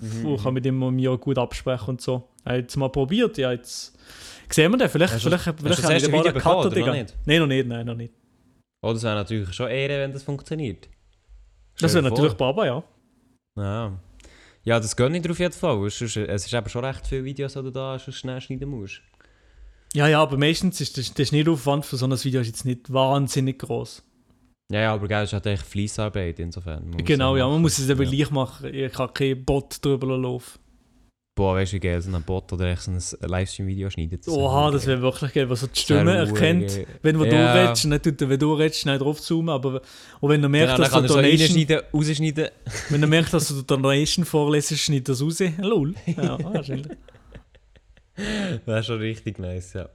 [0.01, 2.29] Mhm, und kann mit ihm mir gut absprechen und so.
[2.45, 3.99] Er hat es mal probiert, ja, jetzt
[4.51, 4.89] sehen wir den.
[4.89, 6.93] Vielleicht, Hast vielleicht, hast vielleicht habe ich erste den mal Video einen Cutter, Digga.
[6.93, 7.17] nicht?
[7.25, 8.13] Nein, noch nicht, nein, noch nicht.
[8.83, 10.89] Oh, das wäre natürlich schon Ehre, wenn das funktioniert.
[11.81, 12.35] Das wäre natürlich.
[12.35, 12.85] Baba, ja.
[13.57, 13.99] Ja.
[14.65, 15.87] Ja, das gönne ich dir auf jeden Fall.
[15.87, 18.69] Es ist, es ist eben schon recht viele Videos, die du da schon schnell schneiden
[18.69, 19.01] musst.
[19.95, 22.93] Ja, ja, aber meistens ist der, der Schnittaufwand für so ein Video ist jetzt nicht
[22.93, 24.03] wahnsinnig groß.
[24.73, 26.89] Ja, ja, aber gell, es ist halt echt Fleissarbeit insofern.
[26.91, 28.11] Man Genau, ja, man muss es eben Ja.
[28.11, 28.75] gleich machen.
[28.75, 30.59] Ich kann keinen Bot drüber laufen.
[31.37, 34.27] Boah, weißt du, wie geil so ein Bot oder echt so ein Livestream-Video schneidet.
[34.27, 36.67] Oha, das wäre wirklich geil, was so die Stimme erkennt.
[36.69, 36.87] geil.
[37.03, 37.53] Wenn du Ja.
[37.53, 39.83] redest, nicht tut er, wenn du redest, schnell drauf zoomen, aber
[40.21, 42.49] und wenn merkt, Genau, dann dass du so Donation, rausschneiden.
[42.89, 45.39] wenn er merkt, dass du Donation vorlesest, schneidet das raus.
[45.59, 45.95] Lol.
[46.07, 46.87] Ja, wahrscheinlich.
[48.65, 49.89] Das ist schon richtig nice, ja.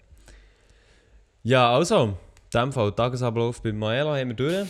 [1.42, 2.18] Ja, also,
[2.54, 4.68] in dem Fall, Tagesablauf bei Maela haben wir durch.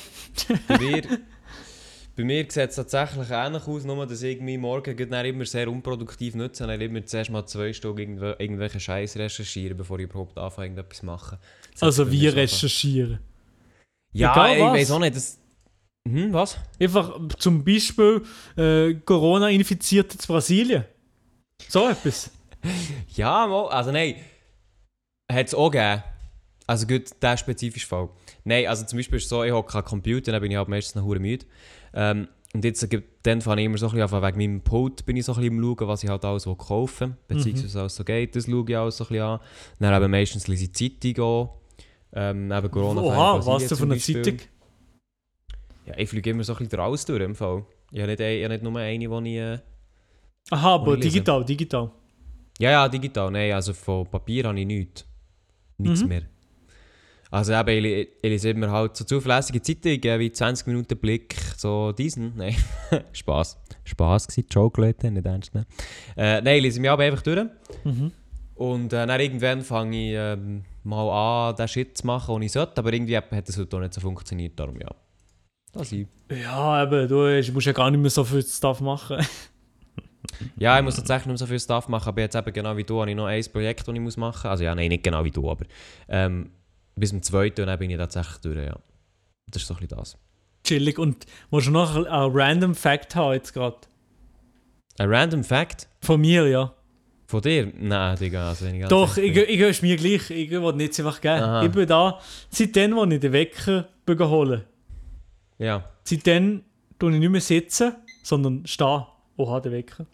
[0.67, 1.01] bei mir,
[2.15, 6.35] bei mir sieht es tatsächlich ähnlich aus, nur dass ich irgendwie morgen immer sehr unproduktiv
[6.35, 10.67] nutze und immer zuerst mal zwei Stunden irgendw irgendwelche Scheiß recherchieren, bevor ich überhaupt anfange,
[10.67, 11.39] irgendetwas zu machen.
[11.73, 13.19] Das Also wie recherchieren.
[14.13, 15.39] Ja, Egal ich weiß auch nicht, das...
[16.07, 16.57] Hm, was?
[16.79, 18.21] Einfach zum Beispiel
[18.57, 20.85] äh, Corona-Infizierte zu Brasilien.
[21.67, 22.31] So etwas.
[23.15, 24.17] Ja, also nein,
[25.31, 26.03] hat es auch gegeben.
[26.67, 28.09] Also gut, der spezifische Fall.
[28.43, 30.69] Nein, also zum Beispiel ist es so, ich habe keinen Computer, dann bin ich halt
[30.69, 31.45] meistens noch müde.
[31.93, 35.05] Ähm, und jetzt, äh, dann fange ich immer so ein bisschen an, wegen meinem Pult
[35.05, 37.95] bin ich so ein bisschen am schauen, was ich halt alles kaufen will, beziehungsweise alles
[37.95, 39.39] so geht, das schaue ich alles so ein bisschen an.
[39.79, 41.49] Dann eben meistens lese ich die Zeitung an.
[42.13, 44.37] Ähm, eben Corona Oha, was du von der Zeitung?
[45.85, 47.65] Ja, ich fliege immer so ein bisschen raus durch im Fall.
[47.91, 49.37] Ich habe nicht, ich habe nicht nur eine, die ich...
[49.39, 49.59] Äh,
[50.51, 51.91] Aha, aber digital, digital.
[52.59, 53.31] ja, ja, digital.
[53.31, 55.05] Nein, also von Papier habe ich nichts.
[55.77, 56.07] Nichts Mhm.
[56.09, 56.21] mehr.
[57.31, 61.93] Also eben, ich, ich lese immer halt so zuverlässige Zeitungen wie 20 Minuten Blick, so
[61.93, 62.33] diesen.
[62.35, 62.55] Nein,
[63.13, 63.57] Spaß.
[63.85, 65.65] Spaß gewesen, Joke, Leute, nicht ernst nehmen.
[66.17, 67.47] Äh, nein, ich lese mich aber einfach durch.
[67.83, 68.11] Mhm.
[68.55, 72.51] Und äh, dann irgendwann fange ich ähm, mal an, den Shit zu machen, den ich
[72.51, 72.77] sollte.
[72.77, 74.89] Aber irgendwie hat das heute auch nicht so funktioniert, darum ja.
[75.71, 76.07] Das ich.
[76.29, 79.25] Ja, eben, du musst ja gar nicht mehr so viel Stuff machen.
[80.55, 82.83] Ja, ich muss tatsächlich nicht mehr so viel Stuff machen, aber jetzt eben genau wie
[82.83, 84.45] du habe ich noch ein Projekt, das ich muss machen muss.
[84.45, 85.65] Also ja, nein, nicht genau wie du, aber
[86.07, 86.51] ähm,
[86.95, 88.77] bis zum zweiten und dann bin ich tatsächlich durch, ja.
[89.47, 90.17] Das ist so ein bisschen das.
[90.63, 90.99] Chillig.
[90.99, 93.77] Und musst du noch einen random Fact haben jetzt gerade?
[94.97, 96.73] Ein random Fact Von mir, ja.
[97.25, 97.71] von dir?
[97.77, 99.45] Nein, Digga, also wenn ich Doch, ich, bin.
[99.47, 100.29] ich ist mir gleich.
[100.29, 101.41] Ich will nicht einfach geben.
[101.43, 101.63] Aha.
[101.65, 104.63] Ich bin da, seitdem, wo ich den Wecker holen
[105.57, 105.89] Ja.
[106.03, 106.63] Seitdem
[106.99, 109.05] tue ich nicht mehr sitzen, sondern stehen.
[109.37, 110.05] Oha, der Wecker.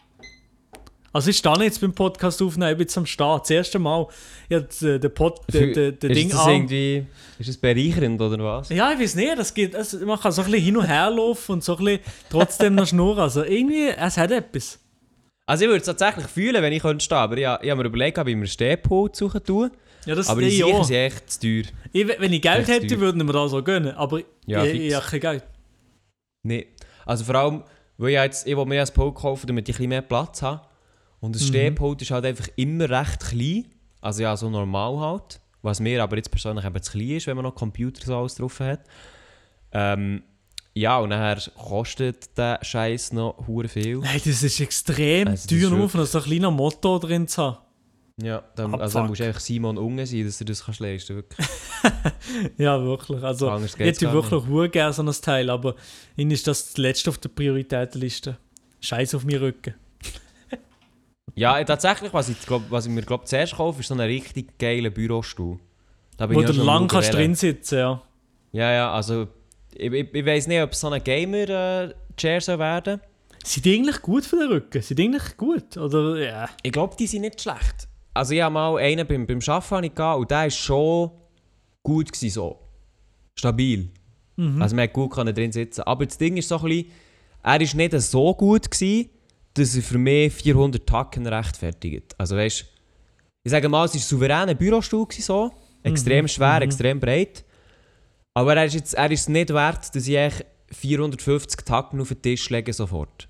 [1.12, 3.38] Also ich stehe jetzt beim Podcast aufnehmen, ich bin jetzt am Stehen.
[3.38, 4.06] Das erste Mal.
[4.48, 6.52] Ich habe den, den, Pod, ist Ding das an.
[6.52, 7.06] irgendwie...
[7.38, 8.68] Ist das bereichernd oder was?
[8.68, 11.10] Ja, ich weiß nicht, das geht, also man kann so ein bisschen hin und her
[11.10, 13.20] laufen und so ein bisschen trotzdem noch schnurren.
[13.20, 14.78] Also irgendwie, es hat etwas.
[15.46, 17.84] Also ich würde es tatsächlich fühlen, wenn ich könnte stehen, aber ich, ich habe mir
[17.86, 19.70] überlegt, ob ich mir einen Stehpult suchen tue.
[20.04, 20.84] Ja, das Aber ich sicher auch.
[20.84, 21.62] sind echt zu teuer.
[21.92, 23.00] Ich, wenn ich Geld hätte, teuer.
[23.00, 23.94] würde ich mir das so gönnen.
[23.94, 25.44] Aber Ja, ich, ich habe kein Geld.
[26.42, 26.66] Nee.
[27.06, 27.64] Also vor allem,
[27.96, 30.42] weil ich jetzt, ich will mir ein Pult kaufen, damit ich ein bisschen mehr Platz
[30.42, 30.62] habe.
[31.20, 31.32] Und Mhm.
[31.32, 33.66] das Stehpult ist halt einfach immer recht klein.
[34.00, 35.40] Also ja, so normal halt.
[35.62, 38.36] Was mir aber jetzt persönlich eben zu klein ist, wenn man noch Computer so alles
[38.36, 38.80] drauf hat.
[39.72, 40.22] Ähm,
[40.74, 43.98] ja, und nachher kostet der Scheiß noch hure viel.
[43.98, 47.58] Nein, das ist extrem Also, teuer, nur von so einem kleinen Motor drin zu haben.
[48.22, 51.16] Ja, dann, also dann musst du einfach Simon Unge sein, dass du das kannst leisten
[51.16, 51.46] wirklich.
[52.58, 53.22] Ja, wirklich.
[53.22, 55.74] Also, ich hätte wirklich hure gerne so ein Teil, aber
[56.16, 58.36] ihnen ist das das letzte auf der Prioritätenliste.
[58.80, 59.74] Scheiß auf meinen Rücken.
[61.38, 64.00] Ja, äh, tatsächlich, was ich, glaub, was ich mir glaub, zuerst kaufe, ist so ein
[64.00, 65.58] richtig geiler Bürostuhl.
[66.16, 68.02] Da Wo ich du lang kannst drin sitzen, ja.
[68.52, 69.28] Ja, ja, also
[69.74, 73.00] ich, ich, ich weiß nicht, ob es so ein Gamer-Chair soll werden.
[73.44, 74.82] Sind die eigentlich gut für den Rücken?
[74.82, 75.76] Sind die eigentlich gut?
[75.76, 76.48] Oder, ja.
[76.62, 77.88] Ich glaube, die sind nicht schlecht.
[78.14, 81.10] Also ich habe mal einen beim, beim Arbeiten gehabt und der war schon
[81.84, 82.58] gut gewesen, so.
[83.36, 83.90] Stabil.
[84.36, 84.60] Mhm.
[84.60, 85.82] Also man hat gut drin sitzen.
[85.82, 86.90] Aber das Ding ist so ein bisschen,
[87.44, 89.10] er ist nicht so gut gewesen,
[89.58, 92.14] dass er für mich 400 Tacken rechtfertigt.
[92.18, 92.64] Also weißt
[93.44, 95.52] ich sage mal, es war ein souveräner Bürostuhl so.
[95.82, 96.62] Extrem Mhm, schwer, mhm.
[96.62, 97.44] extrem breit.
[98.34, 102.08] Aber er ist, jetzt, er ist es nicht wert, dass ich eigentlich 450 Tacken auf
[102.08, 103.28] den Tisch lege sofort.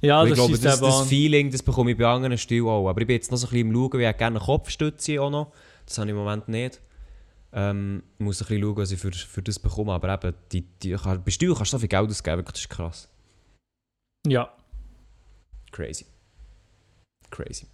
[0.00, 1.08] Ja, Weil das ich glaube, ist das, das.
[1.08, 2.88] Feeling, das bekomme ich bei anderen Stühlen auch.
[2.88, 5.20] Aber ich bin jetzt noch so ein bisschen im Schauen, wie ich gerne eine Kopfstütze
[5.20, 5.52] auch noch.
[5.86, 6.80] Das habe ich im Moment nicht.
[7.52, 9.92] Ähm, ich muss ein bisschen schauen, was ich für, für das bekomme.
[9.92, 13.08] Aber eben, die, die, bei Stühlen kannst du so viel Geld ausgeben, das ist krass.
[14.26, 14.50] Ja.
[15.72, 16.06] Crazy.
[17.30, 17.66] Crazy.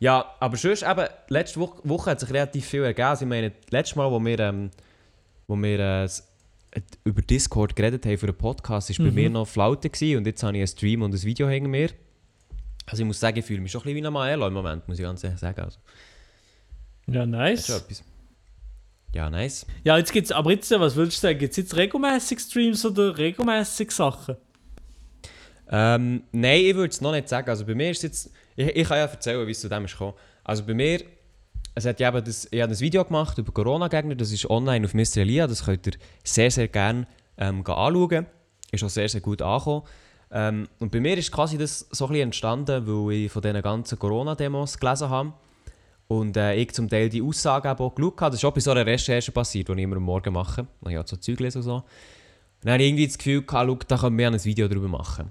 [0.00, 3.16] Ja, aber sonst eben, letzte Woche, hat sich relativ viel ergeben.
[3.20, 4.70] Ich meine, letztes Mal, wo wir, ähm,
[5.46, 6.08] wo wir äh,
[7.04, 9.14] über Discord geredet haben für einen Podcast, war bei Mhm.
[9.14, 11.90] mir noch Flaute gewesen, und jetzt habe ich einen Stream und ein Video hinter mir.
[12.86, 14.88] Also ich muss sagen, ich fühle mich schon ein bisschen wie ein Maelo im Moment,
[14.88, 15.60] muss ich ganz ehrlich sagen.
[15.60, 15.78] Also,
[17.06, 18.04] Ja, das nice.
[19.14, 19.66] Ja, nice.
[19.84, 21.38] Ja, jetzt gibt's, aber jetzt, was würdest du sagen?
[21.38, 24.36] Gibt es jetzt regelmäßig Streams oder regelmäßig Sachen?
[25.72, 27.48] Ähm, nein, ich würde es noch nicht sagen.
[27.48, 28.30] Also bei mir ist jetzt...
[28.54, 30.14] Ich, ich kann ja erzählen, wie es zu dem ist gekommen.
[30.44, 31.02] Also bei mir...
[31.74, 34.14] Es hat ja eben das, ich habe ein Video gemacht über Corona-Gegner.
[34.14, 35.22] Das ist online auf Mr.
[35.22, 35.46] Elia.
[35.46, 37.06] Das könnt ihr sehr, sehr gerne
[37.38, 38.26] ähm, anschauen.
[38.70, 39.82] Ist auch sehr, sehr gut angekommen.
[40.30, 43.98] Ähm, und bei mir ist quasi das so ein entstanden, weil ich von diesen ganzen
[43.98, 45.32] Corona-Demos gelesen habe.
[46.08, 48.30] Und äh, ich zum Teil die Aussagen auch geschaut habe.
[48.32, 50.66] Das ist auch bei so einer Recherche passiert, die ich immer am Morgen mache.
[50.86, 51.82] Ich habe so Zeug gelesen und so.
[52.60, 55.30] Dann habe ich irgendwie das Gefühl gehabt, schau, da können wir ein Video darüber machen.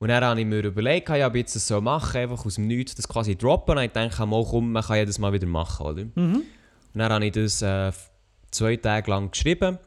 [0.00, 2.54] Und dann habe ich mir überlegt, ja, ob ich jetzt das so machen einfach aus
[2.54, 3.76] dem Nichts das quasi droppen.
[3.76, 6.04] Und ich dachte, mal komm, man kann ja das mal wieder machen, oder?
[6.14, 6.36] Mhm.
[6.94, 7.92] Und dann habe ich das äh,
[8.50, 9.78] zwei Tage lang geschrieben,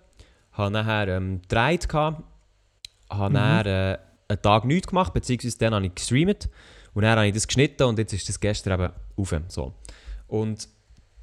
[0.52, 2.22] habe nachher ähm, gedreht, gehabt,
[3.10, 3.34] habe Mhm.
[3.34, 3.98] dann äh,
[4.28, 6.48] einen Tag nichts gemacht, beziehungsweise dann habe ich gestreamt
[6.94, 9.36] und dann habe ich das geschnitten und jetzt ist das gestern eben auf.
[9.48, 9.74] So.
[10.28, 10.68] Und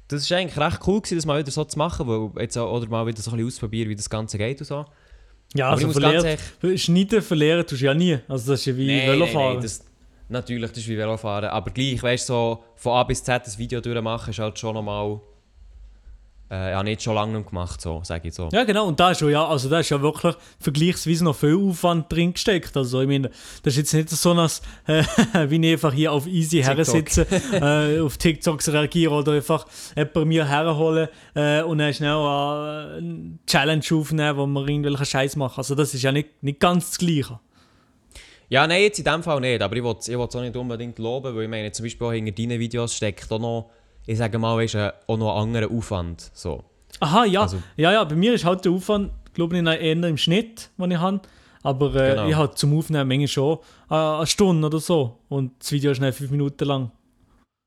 [0.09, 2.69] das war eigentlich recht cool, gewesen, das mal wieder so zu machen, weil jetzt auch,
[2.75, 4.85] oder mal wieder so ein bisschen ausprobieren, wie das Ganze geht und so.
[5.53, 6.83] Ja, Aber also verlieren, ehrlich...
[6.83, 8.17] Schneiden verlieren tust du ja nie.
[8.27, 9.61] Also das ist ja wie Velofahren.
[9.61, 9.83] das,
[10.29, 11.49] natürlich, das ist wie Velofahren.
[11.49, 14.75] Aber gleich, weißt du, so von A bis Z das Video durchmachen, ist halt schon
[14.75, 15.19] nochmal.
[16.51, 18.49] Äh, ja, nicht schon lange nicht gemacht, so, sage ich so.
[18.51, 18.85] Ja, genau.
[18.85, 22.75] Und da ist ja, also da ist ja wirklich vergleichsweise noch viel Aufwand drin gesteckt.
[22.75, 23.29] Also, ich meine,
[23.63, 25.01] das ist jetzt nicht so, dass, äh,
[25.47, 26.77] wie ich einfach hier auf easy TikTok.
[26.77, 32.97] hersitze, äh, auf TikToks reagiere oder einfach jemanden mir herholen äh, und dann schnell äh,
[32.97, 35.59] eine Challenge aufnehmen, wo man irgendwelchen Scheiß machen.
[35.59, 37.39] Also, das ist ja nicht, nicht ganz das Gleiche.
[38.49, 40.57] Ja, nein, jetzt in dem Fall nicht, aber ich will es ich will's auch nicht
[40.57, 43.69] unbedingt loben, weil ich meine, zum Beispiel auch hinter deinen Videos steckt auch noch,
[44.05, 46.29] ich sage mal, weißt, du, auch noch ein anderer Aufwand.
[46.33, 46.63] So.
[46.99, 47.41] Aha, ja.
[47.41, 50.91] Also- ja, ja, bei mir ist halt der Aufwand, glaube ich, eher im Schnitt, den
[50.91, 51.21] ich habe.
[51.63, 52.27] Aber äh, Genau.
[52.27, 53.59] ich habe zum Aufnehmen manchmal schon
[53.89, 55.17] äh, eine Stunde oder so.
[55.29, 56.91] Und das Video ist nicht fünf Minuten lang.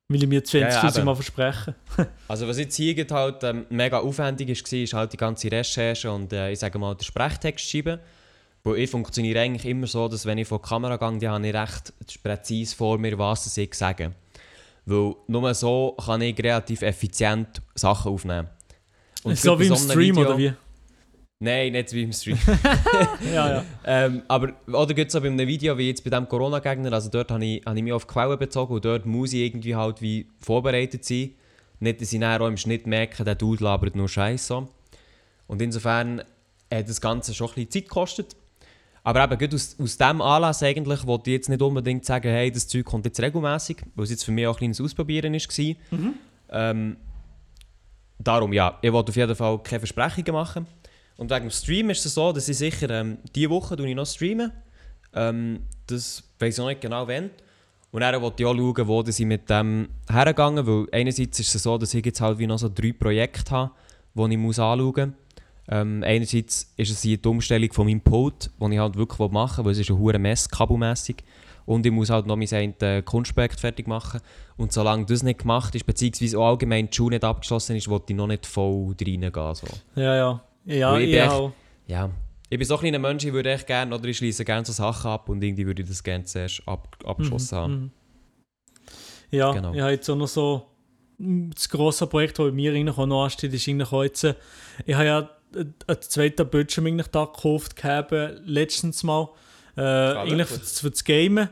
[0.08, 1.74] Weil ich mir 20 Ja, ja, mal versprechen.
[2.28, 6.10] Also was jetzt hier halt ähm, mega aufwendig ist, war, ist halt die ganze Recherche
[6.12, 8.00] und äh, ich sage mal, der Sprechtext schreiben.
[8.64, 11.46] Weil ich funktioniere eigentlich immer so, dass wenn ich vor die Kamera gehe, dann habe
[11.46, 11.92] ich recht
[12.22, 14.12] präzise vor mir, was ich sage.
[14.86, 18.48] Weil nur so kann ich relativ effizient Sachen aufnehmen.
[19.22, 20.52] Und so wie im Stream, Video- oder wie?
[21.40, 22.38] Nein, nicht wie im Stream.
[23.32, 23.64] Ja, ja.
[23.84, 27.30] ähm, aber oder gibt so bei einem Video wie jetzt bei dem Corona-Gegner, also dort
[27.30, 30.28] habe ich, habe ich mich auf Quellen bezogen und dort muss ich irgendwie halt wie
[30.40, 31.32] vorbereitet sein.
[31.80, 34.66] Nicht, dass ich nachher auch im Schnitt merke, der Dude labert nur Scheiße.
[35.46, 36.22] Und insofern
[36.72, 38.36] hat das Ganze schon ein bisschen Zeit gekostet.
[39.06, 42.50] Aber eben, gerade aus, aus diesem Anlass eigentlich wollte ich jetzt nicht unbedingt sagen, hey,
[42.50, 45.74] das Zeug kommt jetzt regelmäßig, weil es jetzt für mich auch ein kleines Ausprobieren war.
[46.50, 46.96] Ähm,
[48.18, 50.66] darum, ja, ich wollte auf jeden Fall keine Versprechungen machen.
[51.18, 54.06] Und wegen dem Stream ist es so, dass ich sicher ähm, diese Woche ich noch
[54.06, 54.50] streamen.
[55.12, 57.30] Ähm, das weiß ich noch nicht genau wann.
[57.92, 61.62] Und dann wollte ich auch schauen, wo ich mit dem hergegangen weil einerseits ist es
[61.62, 63.70] so, dass ich jetzt halt wie noch so drei Projekte habe,
[64.14, 65.08] die ich muss anschauen muss.
[65.68, 69.64] Ähm, einerseits ist es die Umstellung von meinem Pult, die ich halt wirklich machen will,
[69.66, 71.16] weil es ist ein hoher Mess, kabelmässig.
[71.66, 74.20] Und ich muss halt noch mein äh, Kunstprojekt fertig machen.
[74.58, 78.12] Und solange das nicht gemacht ist, beziehungsweise auch allgemein die Schule nicht abgeschlossen ist, wollte
[78.12, 79.32] ich noch nicht voll reingehen.
[79.32, 79.66] So.
[79.96, 80.40] Ja, ja.
[80.66, 81.52] Ja, Weil ich ich, bin echt- auch.
[81.86, 82.10] Ja,
[82.50, 84.72] ich bin so ein kleiner Mensch, ich würde echt gerne, oder ich schließe gerne so
[84.72, 87.72] Sachen ab und irgendwie würde ich das gerne zuerst ab, abgeschlossen haben.
[87.74, 87.90] Mhm.
[89.30, 89.72] Ja, Genau.
[89.74, 90.66] ich habe jetzt auch noch so
[91.18, 94.24] das grosse Projekt, das bei mir noch ansteht, ist eigentlich jetzt,
[94.84, 98.12] ich habe ja einen einen zweiten Bildschirm eigentlich da gekauft gehabt,
[98.44, 99.28] letztens mal,
[99.76, 101.48] äh, eigentlich für, für das Gamen,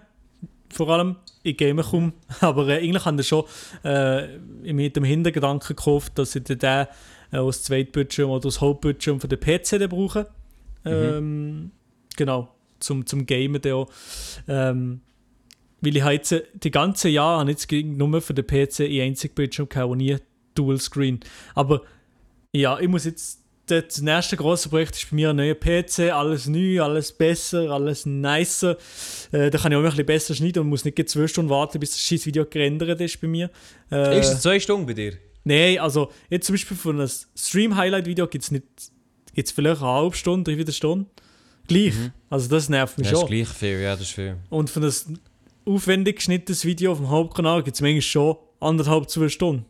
[0.70, 3.44] vor allem, ich game kaum, aber äh, eigentlich habe ich schon
[3.84, 4.38] äh,
[4.72, 6.86] mit dem Hintergedanken gekauft, dass ich den äh,
[7.30, 10.28] als Zweitbildschirm oder als Hauptbildschirm für den PC brauche.
[10.84, 11.70] Ähm,
[12.16, 13.90] genau, zum, zum Gamen dann auch.
[14.48, 15.00] Ähm,
[15.80, 19.34] weil ich jetzt äh, die ganze Jahr habe jetzt nur für den PC einen einzigen
[19.34, 20.16] Bildschirm gehabt und nie
[20.54, 21.20] Dual Screen.
[21.54, 21.82] Aber
[22.52, 26.10] ja, ich muss jetzt, das das nächste große Projekt ist bei mir ein neuer PC,
[26.12, 28.76] alles neu, alles besser, alles nicer.
[29.30, 31.78] Äh, da kann ich auch ein bisschen besser schneiden und muss nicht zwei Stunden warten,
[31.80, 33.50] bis das scheiß Video gerendert ist bei mir.
[33.90, 35.14] Äh, Ist es zwei Stunden bei dir?
[35.44, 38.64] Nein, also jetzt zum Beispiel von einem Stream-Highlight-Video gibt es nicht,
[39.34, 41.06] gibt's vielleicht eine halbe Stunde, dreiviertel Stunde.
[41.68, 41.94] Gleich.
[42.30, 43.12] Also das nervt mich Mhm.
[43.14, 43.28] Ja, schon.
[43.32, 44.36] ist gleich viel, ja, das ist viel.
[44.50, 45.18] Und für ein
[45.64, 49.64] aufwendig geschnittenes Video auf dem Hauptkanal gibt es manchmal schon anderthalb, zwei Stunden.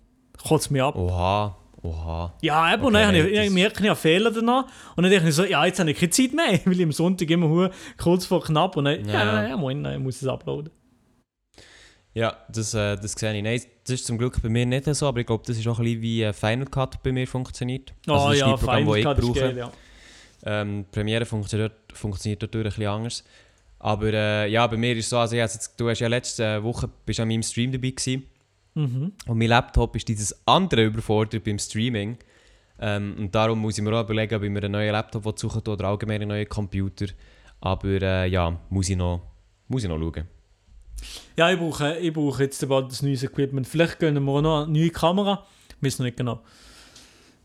[0.46, 0.96] Kotzt mich ab.
[0.96, 2.34] Oha, oha.
[2.42, 4.64] Ja, eben, und Okay, dann habe ich, ich merke ich habe Fehler danach.
[4.96, 6.92] Und dann denke ich so, ja, jetzt habe ich keine Zeit mehr, weil ich am
[6.92, 9.42] Sonntag immer kurz vor knapp und dann, ja, Ja.
[9.42, 10.70] ja, ja moin, dann muss ich es uploaden.
[12.14, 13.42] Ja, das, äh, das sehe ich.
[13.42, 15.78] Nein, das ist zum Glück bei mir nicht so, aber ich glaube, das ist auch
[15.78, 17.94] ein bisschen wie äh, Final Cut bei mir funktioniert.
[18.06, 19.40] Ah Also das ja, ich Final Cut ist brauche.
[19.40, 19.72] geil, ja.
[20.44, 23.24] Ähm, Premiere funktioniert, funktioniert natürlich ein bisschen anders.
[23.78, 26.62] Aber äh, ja, bei mir ist es so, also ich jetzt, du hast ja letzte
[26.62, 28.24] Woche bist an meinem Stream dabei gewesen.
[28.74, 29.12] Mhm.
[29.26, 32.16] Und mein Laptop ist dieses andere überfordert beim Streaming.
[32.80, 35.62] Ähm, und darum muss ich mir auch überlegen, ob ich mir einen neuen Laptop suchen
[35.66, 37.06] oder allgemein einen neuen Computer.
[37.60, 39.22] Aber äh, ja, muss ich noch,
[39.68, 40.26] muss ich noch schauen.
[41.36, 43.66] Ja, ich brauche, ich brauche jetzt bald das neues Equipment.
[43.66, 45.46] Vielleicht gönnen wir auch noch eine neue Kamera.
[45.78, 46.40] Ich weiß noch nicht genau.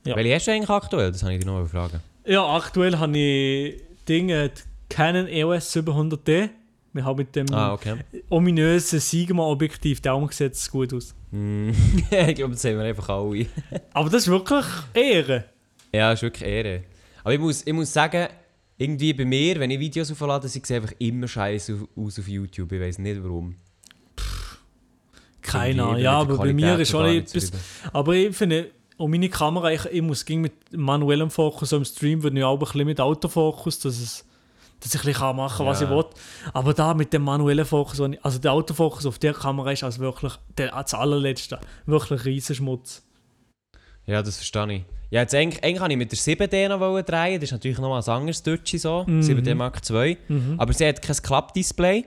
[0.06, 0.16] Ja.
[0.16, 1.12] Welche hast du eigentlich aktuell?
[1.12, 2.00] Das habe ich dich noch fragen.
[2.26, 6.50] Ja, aktuell habe ich Dinge, die Canon EOS 700D.
[6.98, 7.96] Wir haben mit dem Ah, okay.
[8.30, 11.16] ominösen Sigma-Objektiv Daumen gesetzt, es gut aus.
[11.32, 11.70] Mm,
[12.12, 13.46] ich glaube, das sehen wir einfach alle.
[13.94, 15.46] Aber das ist wirklich Ehre.
[15.94, 16.84] Ja, ist wirklich Ehre.
[17.24, 18.28] Aber ich muss, ich muss sagen,
[18.78, 22.72] irgendwie bei mir, wenn ich Videos auflade, sieht es einfach immer scheiße aus auf YouTube.
[22.72, 23.56] Ich weiß nicht warum.
[25.42, 25.98] Keine Ahnung.
[25.98, 27.52] Ja, aber bei mir ist schon etwas.
[27.94, 32.24] Aber ich finde, und meine Kamera, ich, ich muss gegen mit manuellem Fokus am Stream,
[32.24, 34.26] würde ich auch ein bisschen mit Autofokus, dass, es,
[34.80, 35.88] dass ich ein bisschen machen kann, was Ja.
[35.88, 36.06] ich will.
[36.54, 40.34] Aber da mit dem manuellen Fokus, also der Autofokus auf der Kamera ist also wirklich
[40.58, 41.60] der, das allerletzte.
[41.86, 43.04] Wirklich Riesenschmutz.
[44.06, 44.84] Ja, das verstehe ich.
[45.10, 47.36] Ja, jetzt eigentlich, eigentlich wollte ich mit der 7D noch drehen.
[47.40, 49.04] Das ist natürlich noch ein anderes Deutsche so.
[49.08, 49.22] Mhm.
[49.22, 50.18] 7D Mark II.
[50.28, 50.56] Mhm.
[50.58, 52.06] Aber sie hat kein Klappdisplay.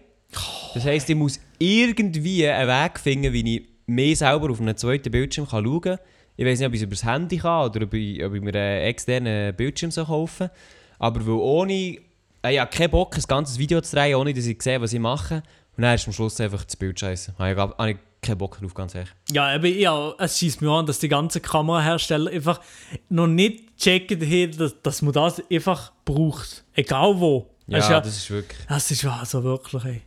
[0.74, 5.10] Das heisst, ich muss irgendwie einen Weg finden, wie ich mehr selber auf einem zweiten
[5.10, 5.98] Bildschirm kann schauen kann.
[6.36, 8.40] Ich weiß nicht, ob ich es über das Handy kann oder ob ich, ob ich
[8.40, 10.50] mir einen externen Bildschirm so kaufen soll.
[10.98, 11.98] Aber weil ohne...
[12.42, 14.92] Äh, ich habe keinen Bock, ein ganzes Video zu drehen, ohne dass ich sehe, was
[14.92, 15.42] ich mache.
[15.76, 17.34] Und dann ist am Schluss einfach das Bild scheiße.
[17.38, 19.10] Ich, habe keinen Bock drauf, ganz ehrlich.
[19.30, 22.60] Ja, aber ja, es schießt mir an, dass die ganzen Kamerahersteller einfach
[23.08, 26.64] noch nicht checken, dass, dass man das einfach braucht.
[26.74, 27.48] Egal wo.
[27.66, 28.58] Ja, Das ist ja- das ist wirklich...
[28.68, 30.02] Das ist also wirklich, ey.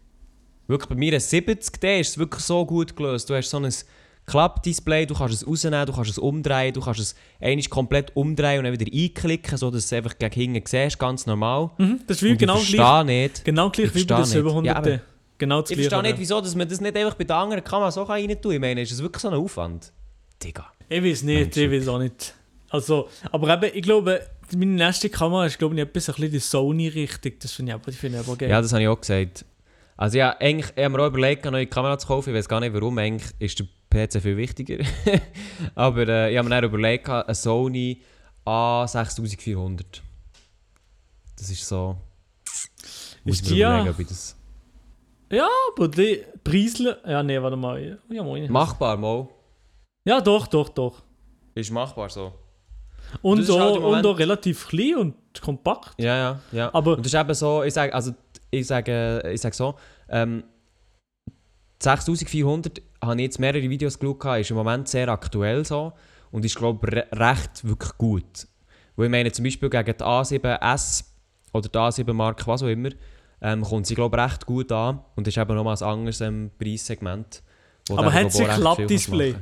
[0.68, 3.30] Wirklich, bei mir ein 70 D ist es wirklich so gut gelöst.
[3.30, 3.74] Du hast so ein
[4.26, 8.60] Klappdisplay, du kannst es rausnehmen, du kannst es umdrehen, du kannst es einmal komplett umdrehen
[8.60, 11.72] und dann wieder einklicken, sodass du es einfach gegen hinten siehst, ganz normal.
[11.78, 14.30] Mhm, das ist wie genau ich gleich, nicht, genau gleich ich wie bei der nicht.
[14.30, 15.00] 700 Ja,
[15.38, 18.04] Genau ich verstehe nicht, wieso dass man das nicht einfach bei den anderen Kamera so
[18.04, 18.52] rein tun kann.
[18.52, 19.92] Ich meine, ist das wirklich so ein Aufwand?
[20.42, 20.72] Digga.
[20.88, 22.34] Ich weiß nicht, ich weiß auch nicht.
[22.70, 24.22] Also, aber eben, ich glaube,
[24.56, 27.34] meine nächste Kamera ist, glaube ich, etwas ein bisschen die Sony-Richtung.
[27.40, 28.50] Das finde ich aber, die finde ich aber geil.
[28.50, 29.46] Ja, das habe ich auch gesagt.
[29.96, 32.30] Also ja, eigentlich ich habe mir auch überlegt, eine neue Kamera zu kaufen.
[32.30, 32.98] Ich weiß gar nicht warum.
[32.98, 34.84] Eigentlich ist der PC viel wichtiger.
[35.76, 38.02] Aber äh, ich habe mir dann überlegt, eine Sony
[38.46, 40.02] A6400.
[41.38, 41.96] Das ist so...
[43.24, 44.36] Muss Ist ich mir die ja- das...
[45.76, 47.00] Aber die Preisle...
[47.08, 48.00] Ja, nee, warte mal.
[48.10, 48.52] Ja, moin.
[48.52, 49.28] Machbar, mal.
[50.06, 51.02] Ja, doch, doch, doch.
[51.56, 52.34] Ist machbar so.
[53.22, 56.00] Und, ist halt auch, Moment- und auch relativ klein und kompakt.
[56.02, 56.74] Ja, ja, ja.
[56.74, 58.14] Aber- Und das ist eben so, ich sage, also
[58.52, 59.76] ich sage, ich sage so,
[60.10, 60.44] ähm,
[61.84, 65.94] 6400 habe ich jetzt mehrere Videos geschaut, ist im Moment sehr aktuell so
[66.32, 68.48] und ist glaube ich re recht wirklich gut.
[68.96, 71.04] Weil ich meine zum Beispiel gegen die A7S
[71.52, 72.90] oder die A7 Mark, was auch immer,
[73.42, 76.52] ähm, kommt sie glaube ich recht gut an und ist eben nochmal ein anderes ähm,
[76.58, 77.44] Preissegment.
[77.90, 79.36] Aber hat sie viel Klappdisplay?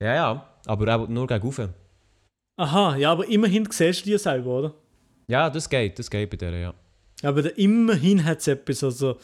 [0.00, 1.60] Ja, ja, aber nur gegen rauf.
[2.56, 4.74] Aha, ja, aber immerhin siehst du die selber, oder?
[5.26, 6.74] Ja, das geht, das geht bei der, ja.
[7.22, 9.16] Aber immerhin hat es etwas, also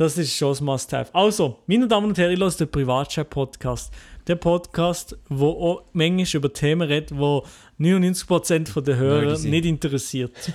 [0.00, 1.14] das ist schon ein Must-Have.
[1.14, 3.92] Also, meine Damen und Herren, ich höre den Privatchat-Podcast.
[4.26, 7.44] Der Podcast, wo auch manchmal über Themen redet, wo
[7.78, 10.32] 99% der Hörer nicht interessiert.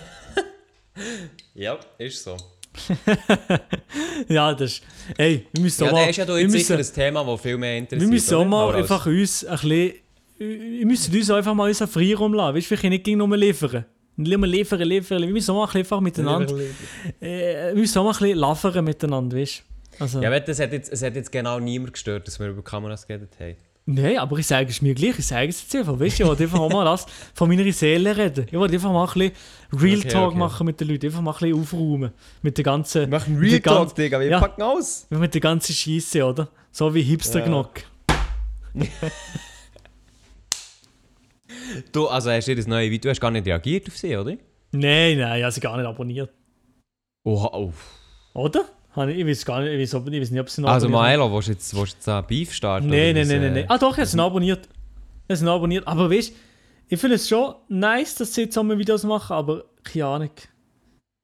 [1.54, 2.38] Ja, ist so.
[4.30, 4.84] ja, das ist...
[5.18, 6.10] Ey, wir müssen Ja, auch mal...
[6.10, 8.02] ist ja wir müssen, ein Thema, das viel mehr interessiert.
[8.02, 9.94] wir müssen auch mal einfach uns ein bisschen...
[10.38, 12.56] Wir müssen uns einfach mal unseren Freiraum lassen.
[12.56, 13.86] Weißt du, wir können nicht gegen nur liefern.
[14.17, 15.21] Nicht nur liefern, liefern.
[15.21, 16.56] Wir müssen auch mal ein bisschen einfach miteinander...
[17.21, 19.63] Äh, wir müssen auch mal ein bisschen lavern miteinander, weißt
[19.97, 20.04] du?
[20.04, 23.08] Also, Ja, es hat, jetzt, es hat jetzt genau niemand gestört, dass wir über Kameras
[23.08, 23.56] geredet haben.
[23.88, 25.99] Nein, aber ich sage es mir gleich, ich sage es jetzt einfach.
[25.99, 28.47] Weißt du, ich wollte einfach auch mal das von meiner Seele reden.
[28.47, 29.32] Ich wollte einfach mal ein bisschen
[29.80, 30.38] Real Okay, Talk okay.
[30.39, 32.12] machen mit den Leuten, einfach mal ein bisschen aufräumen.
[32.41, 33.10] Mit der ganzen.
[33.12, 34.39] machen Real Talk, Digga, wir Ja.
[34.39, 35.06] packen aus.
[35.12, 36.49] Mit der ganzen Scheisse, oder?
[36.71, 37.45] So wie Hipster Ja.
[41.91, 44.32] Du, also hast du das neue Video, hast gar nicht reagiert auf sie, oder?
[44.71, 46.30] Nein, nein, ich habe sie gar nicht abonniert.
[47.23, 47.73] Oha, oh.
[48.34, 48.65] Oder?
[48.97, 50.88] Ich ich weiß gar nicht, ich weiß, ob- ich weiß nicht, ob sie noch Also.
[50.88, 52.88] Maelo, willst du jetzt, willst du jetzt da Beef starten?
[52.88, 53.65] Nein, nein, nein, nein, äh, nein.
[53.69, 54.67] Ah doch, ich habe sie noch abonniert.
[54.67, 55.86] Ich habe sie noch abonniert.
[55.88, 56.36] Aber weißt du,
[56.88, 60.30] ich finde es schon nice, dass sie jetzt zusammen Videos machen, aber keine Ahnung.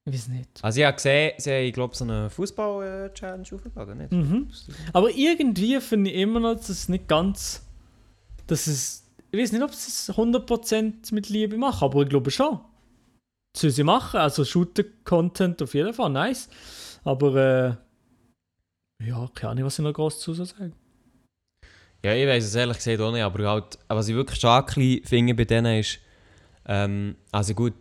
[0.05, 0.49] Ich weiß nicht.
[0.63, 4.11] Also ich habe gesehen, sie haben, glaube so eine Fußball-Challenge aufgeladen, nicht?
[4.11, 4.47] Mhm.
[4.93, 7.65] Aber irgendwie finde ich immer noch, dass es nicht ganz.
[8.47, 9.00] Dass es.
[9.31, 12.59] Ich weiß nicht, ob sie es 100% mit Liebe machen, aber ich glaube schon.
[13.53, 14.19] Das sollen sie machen.
[14.19, 16.49] Also Shooter-Content auf jeden Fall, nice.
[17.03, 20.73] Aber äh, ja, keine Ahnung, was ich noch groß zu sagen.
[22.03, 25.35] Ja, ich weiß es ehrlich gesagt auch nicht, aber halt, was ich wirklich stark finde
[25.35, 25.99] bei denen ist,
[26.65, 27.73] ähm, also gut,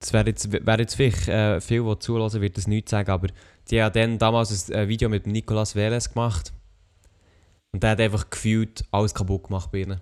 [0.00, 3.28] das wäre jetzt, wär jetzt vielleicht, äh, viel, die zulassen, wird das nichts sagen, aber
[3.70, 6.52] die haben dann damals ein äh, Video mit Nicolas Veles gemacht
[7.72, 10.00] und der hat einfach gefühlt alles kaputt gemacht bei ihnen.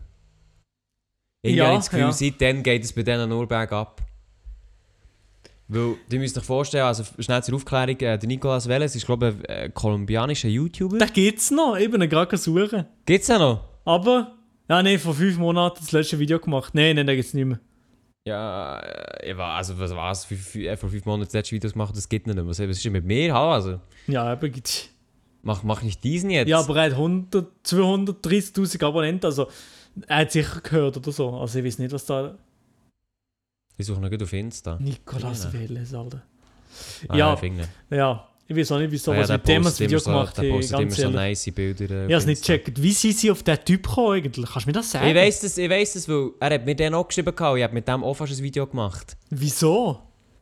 [1.46, 2.12] Ich Ja, habe das Gefühl, ja.
[2.12, 4.02] seitdem geht es bei denen nur bergab.
[5.68, 9.34] Weil, ihr müsst euch vorstellen, also schnell zur Aufklärung, äh, der Nicolas Veles ist glaube
[9.42, 10.98] ich ein äh, kolumbianischer YouTuber.
[10.98, 12.86] Da geht's noch, ich bin gerade suchen.
[13.04, 13.64] Gibt's ja noch?
[13.84, 14.36] Aber,
[14.68, 16.72] ja, nee, vor fünf Monaten das letzte Video gemacht.
[16.74, 17.58] Nein, nein, da geht's nicht mehr.
[18.24, 18.80] Ja,
[19.20, 22.26] äh, also was war's, für, äh, vor fünf Monaten das letzte Video gemacht, das geht
[22.28, 22.46] nicht mehr.
[22.46, 23.34] Was, was ist denn mit mir?
[23.34, 24.88] Also, Ja, eben gibt's.
[25.42, 26.48] mach, mach nicht diesen jetzt.
[26.48, 29.48] Ja, aber er hat 100, 230.000 Abonnenten, also
[30.06, 31.30] er hat sicher gehört oder so.
[31.36, 32.36] Also ich weiß nicht, was da.
[33.78, 34.78] Ich suche noch gut auf Insta.
[34.80, 35.52] Nicolas Ja.
[35.52, 36.22] Veles, Alter.
[37.08, 37.38] Ah, Ja.
[37.90, 40.10] Ja, ich weiß auch nicht, wieso Ah, ja, was der mit dem das Video so,
[40.10, 41.84] gemacht Der haben, postet immer so nice Bilder.
[41.84, 42.80] Ich habe es nicht gecheckt.
[42.82, 44.50] Wie sind sie auf diesen Typ gekommen eigentlich?
[44.50, 45.06] Kannst du mir das sagen?
[45.08, 47.58] Ich weiss das, ich weiss das, weil er hat mir den auch geschrieben gehabt, und
[47.58, 49.16] ich habe mit dem auch fast ein Video gemacht.
[49.30, 50.00] Wieso?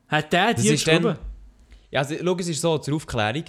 [0.08, 1.18] Hat der Das dir ist dann- geschrieben?
[1.90, 3.44] Ja, also, schau, es ist so, zur Aufklärung.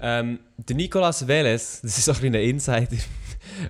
[0.00, 2.88] Ähm, der Nicolas Veles, das ist so ein kleiner Insider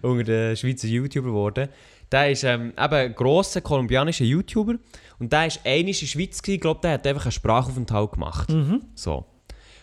[0.02, 1.68] unter den Schweizer YouTuber geworden,
[2.10, 4.74] der ist ähm, eben ein grosser kolumbianischer YouTuber
[5.18, 8.50] und der war einmal in der Schweiz, ich glaube, der hat einfach einen Sprachaufenthalt gemacht.
[8.50, 8.82] Mhm.
[8.94, 9.24] So.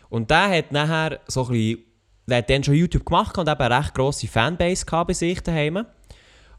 [0.09, 1.83] Und der hat nachher so ein bisschen,
[2.27, 5.41] der hat dann schon YouTube gemacht und eben eine recht grosse Fanbase gehabt bei sich
[5.41, 5.85] daheim.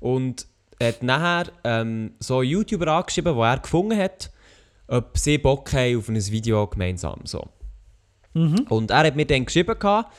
[0.00, 0.46] Und
[0.82, 4.30] hat nachher ähm, so YouTuber angeschrieben, die er gefunden hat,
[4.88, 7.20] ob sie Bock haben auf ein Video gemeinsam.
[7.24, 7.46] So.
[8.34, 8.66] Mhm.
[8.68, 10.12] Und er hat mir dann geschrieben gehabt,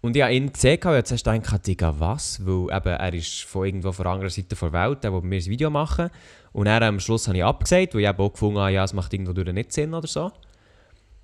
[0.00, 2.44] und ich habe ihn gesehen und jetzt hast du gedacht, Digga, was?
[2.46, 5.36] Weil eben, er ist von irgendwo von der anderen Seite der Welt, der will mir
[5.36, 6.10] ein Video machen.
[6.52, 8.92] Und dann am Schluss habe ich abgesagt, weil ich eben auch gefunden habe, ja, es
[8.92, 10.30] macht irgendwo durch nicht Sinn oder so.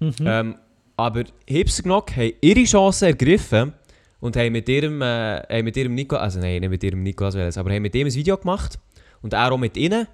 [0.01, 0.14] Mhm.
[0.20, 0.55] Ähm,
[0.97, 3.72] aber Hipstergnock haben ihre Chance ergriffen
[4.20, 7.35] und haben mit ihrem, äh, haben mit ihrem Nico, also nein, nicht mit ihrem Nikolaus
[7.35, 8.79] Welles, aber haben mit ihm ein Video gemacht
[9.22, 10.07] und er auch mit ihnen,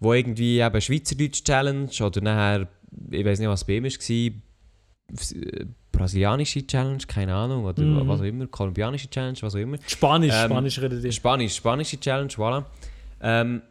[0.00, 2.68] wo irgendwie eben Schweizerdeutsch Challenge oder nachher,
[3.10, 5.66] ich weiß nicht was bei ihm war,
[5.96, 8.06] brasilianische Challenge, keine Ahnung, oder Mhm.
[8.08, 9.78] was auch immer, kolumbianische Challenge, was auch immer.
[9.86, 11.12] Spanisch, Ähm, Spanisch redet ihr.
[11.12, 12.64] Spanisch, spanische Challenge, voilà.
[13.20, 13.62] Ähm,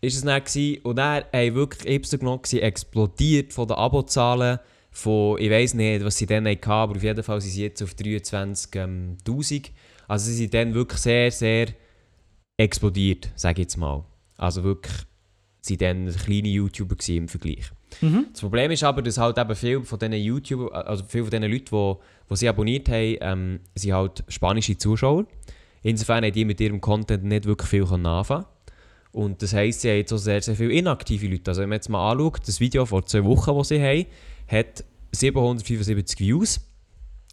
[0.00, 4.58] ist es dann gewesen, und dann haben wirklich Hipster genommen, explodiert von den Abozahlen
[4.90, 7.82] von, ich weiß nicht, was sie dann hatten, aber auf jeden Fall sind sie jetzt
[7.82, 9.70] auf 23'000.
[10.08, 11.68] Also sie sind dann wirklich sehr, sehr
[12.56, 14.04] explodiert, sage ich jetzt mal.
[14.36, 14.94] Also wirklich,
[15.60, 17.70] sie waren dann kleine YouTuber im Vergleich.
[18.00, 18.26] Mhm.
[18.32, 21.50] Das Problem ist aber, dass halt eben viele von diesen YouTuber, also viele von diesen
[21.50, 21.98] Leuten,
[22.30, 25.26] die, sie abonniert haben, ähm, sind halt spanische Zuschauer.
[25.82, 28.44] Insofern haben die mit ihrem Content nicht wirklich viel anfangen
[29.10, 31.50] Und das heisst, sie haben jetzt auch sehr, sehr viele inaktive Leute.
[31.50, 34.06] Also wenn man jetzt mal anschaut, das Video vor zwei Wochen, das sie haben,
[34.46, 36.60] hat 775 Views.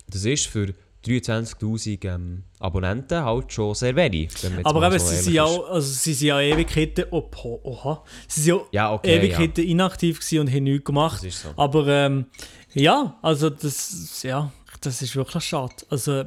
[0.07, 0.73] Das ist für
[1.05, 4.31] 23'000 ähm, Abonnenten halt schon sehr wenig.
[4.63, 8.03] Aber eben, so sie sind ja auch, also sie sind ja Ewigkeiten, oh, oh, oha,
[8.27, 11.17] sie sind ja Ja, okay, Ewigkeiten inaktiv gewesen und haben nichts gemacht.
[11.17, 11.49] Das ist so.
[11.55, 12.25] Aber ähm,
[12.73, 15.73] ja, also das, ja, das ist wirklich schade.
[15.89, 16.25] Also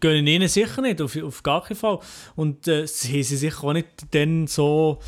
[0.00, 1.98] gönnen ihnen sicher nicht, auf, auf gar keinen Fall.
[2.36, 4.98] Und äh, sie haben sie sicher auch nicht dann so,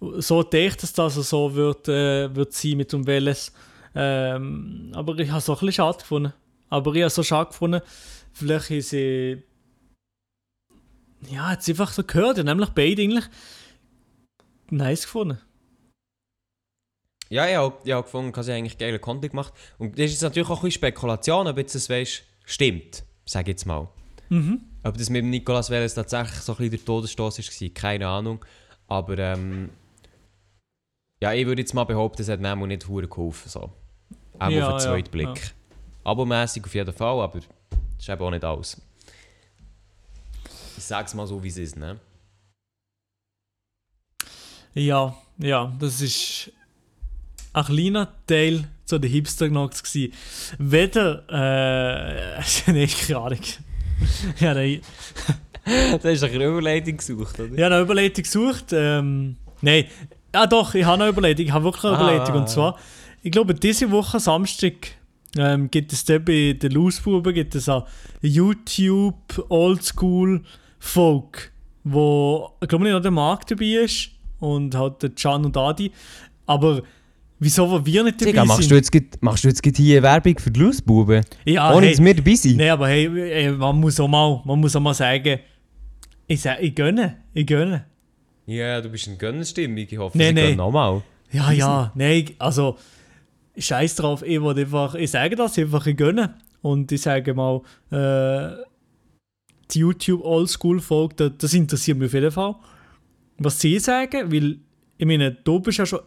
[0.00, 3.52] so gedacht, dass das so wird, äh, wird sein mit dem Welles.
[3.94, 6.32] Ähm, aber ich habe es auch ein bisschen schade gefunden.
[6.68, 7.80] Aber ich habe es so schade gefunden,
[8.36, 9.42] vielleicht haben sie
[11.28, 13.24] ja, jetzt einfach so gehört, nämlich beide eigentlich
[14.70, 15.38] nice gefunden.
[17.28, 20.48] Ja, ich habe hab gefunden, dass sie eigentlich geilen Content gemacht Und das ist natürlich
[20.48, 23.88] auch ein bisschen Spekulation, ob jetzt das weißt, stimmt, sage ich jetzt mal.
[24.28, 24.60] Mhm.
[24.84, 28.44] Ob das mit Nicolas Welles tatsächlich so ein bisschen der Todesstoß war, keine Ahnung.
[28.86, 29.70] Aber ähm,
[31.20, 33.48] ja, ich würde jetzt mal behaupten, es hat Nemo nicht hure geholfen.
[33.48, 33.60] So.
[33.60, 33.70] Auch
[34.38, 35.26] Ja, auf den ja, zweiten Blick.
[35.36, 35.50] ja.
[36.04, 37.40] Abomässig auf jeden Fall, aber
[38.06, 38.80] ist eben auch nicht alles.
[40.76, 41.98] Ich sag's mal so, wie es ist, ne?
[44.74, 46.52] Ja, ja, das ist
[47.52, 50.12] ein kleiner Teil zu den hipster gsi.
[50.58, 52.42] Weder, äh,
[52.72, 53.40] nein, keine Ahnung.
[54.38, 54.80] ja, nein,
[56.12, 57.56] ist doch eine Überleitung gesucht, oder?
[57.64, 58.66] habe eine Überleitung gesucht.
[58.72, 59.86] Ähm, nein,
[60.34, 61.46] ja doch, ich habe eine Überleitung.
[61.46, 62.00] Ich habe wirklich eine Ah.
[62.02, 62.36] Überleitung.
[62.36, 62.78] Und zwar,
[63.22, 64.74] ich glaube, diese Woche Samstag
[65.38, 67.84] ähm, gibt es dort bei den Lausbuben gibt es eine
[68.22, 70.42] YouTube Oldschool
[70.78, 71.52] Folk,
[71.84, 74.10] wo, ich glaube, nicht noch der Marc dabei ist
[74.40, 75.90] und halt der Can und Adi.
[76.46, 76.82] Aber
[77.38, 78.70] wieso, wo wir nicht dabei Digga, machst sind?
[78.70, 81.24] du jetzt, grad- machst du jetzt hier Werbung für die Lausbuben?
[81.44, 82.56] ja, Ohne hey, dass wir dabei sind?
[82.58, 85.40] Nein, aber hey, hey, man muss auch mal, man muss auch mal sagen,
[86.28, 87.86] ich, sag, ich gönne, ich gönne.
[88.46, 89.78] Ja, du bist in Gönnerstimmung.
[89.78, 90.40] Ich hoffe, Nee, sie nee.
[90.42, 91.02] gönnen nochmal.
[91.32, 92.76] Ja, ja, nein, also
[93.56, 96.34] scheiß drauf, ich will einfach, ich sage das einfach, ich gönne.
[96.62, 98.64] Und ich sage mal, äh,
[99.70, 102.56] die YouTube Oldschool-Folge, das, das interessiert mich auf jeden Fall.
[103.38, 104.58] Was sie sagen, weil,
[104.98, 106.00] ich meine, du bist ja schon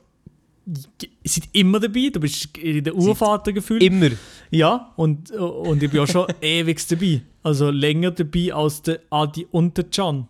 [1.23, 3.81] seid immer dabei, du bist in der Urvater gefühlt.
[3.81, 4.11] Immer.
[4.51, 7.21] Ja, und, und ich bin auch schon ewig dabei.
[7.43, 10.27] Also länger dabei als der Adi und der Can.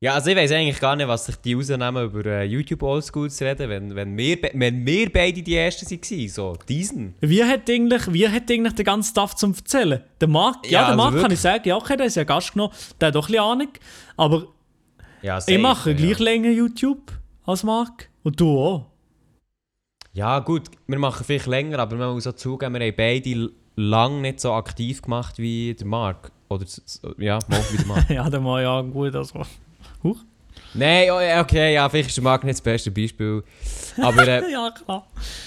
[0.00, 3.28] Ja, also ich weiß eigentlich gar nicht, was sich die rausnehmen, über äh, YouTube Oldschool
[3.32, 6.28] zu reden, wenn, wenn, wir, wenn wir beide die Ersten waren.
[6.28, 7.14] So, diesen.
[7.20, 10.00] Wie hat eigentlich, wie hat eigentlich den ganzen Stuff zum Erzählen?
[10.20, 12.22] Der Marc, ja, Ja, der also Marc kann ich sagen, ja, okay, der ist ja
[12.22, 13.68] Gast genommen, der hat doch ein bisschen Ahnung.
[14.16, 14.46] Aber
[15.20, 15.96] Ja, ich safe, mache ja.
[15.96, 17.10] gleich länger YouTube
[17.44, 18.08] als Marc.
[18.22, 18.86] Und du auch.
[20.12, 23.50] Ja, gut, wir machen vielleicht länger, aber man muss auch zugeben, wir haben beide l-
[23.74, 26.30] lang nicht so aktiv gemacht wie der Marc.
[26.48, 26.64] Oder,
[27.18, 28.10] ja, mal wie der Marc.
[28.10, 29.42] ja, der Marc, ja, gut, also.
[30.02, 30.18] Huch.
[30.74, 33.42] Nein, okay, ja, vielleicht ist der Marc nicht das beste Beispiel.
[34.02, 35.06] Aber, äh, ja, klar.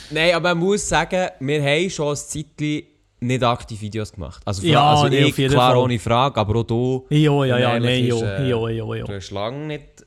[0.09, 2.83] nein, aber man muss sagen, wir haben schon ein Zeitchen
[3.19, 4.41] nicht aktiv Videos gemacht.
[4.45, 5.77] Also, Ja, also nee, ich, klar, Fall.
[5.77, 7.05] ohne Frage, aber auch du.
[7.09, 9.05] Jo, ja, ja, ehrlich jo, äh, jo, jo, jo.
[9.05, 10.05] Du hast lange nicht.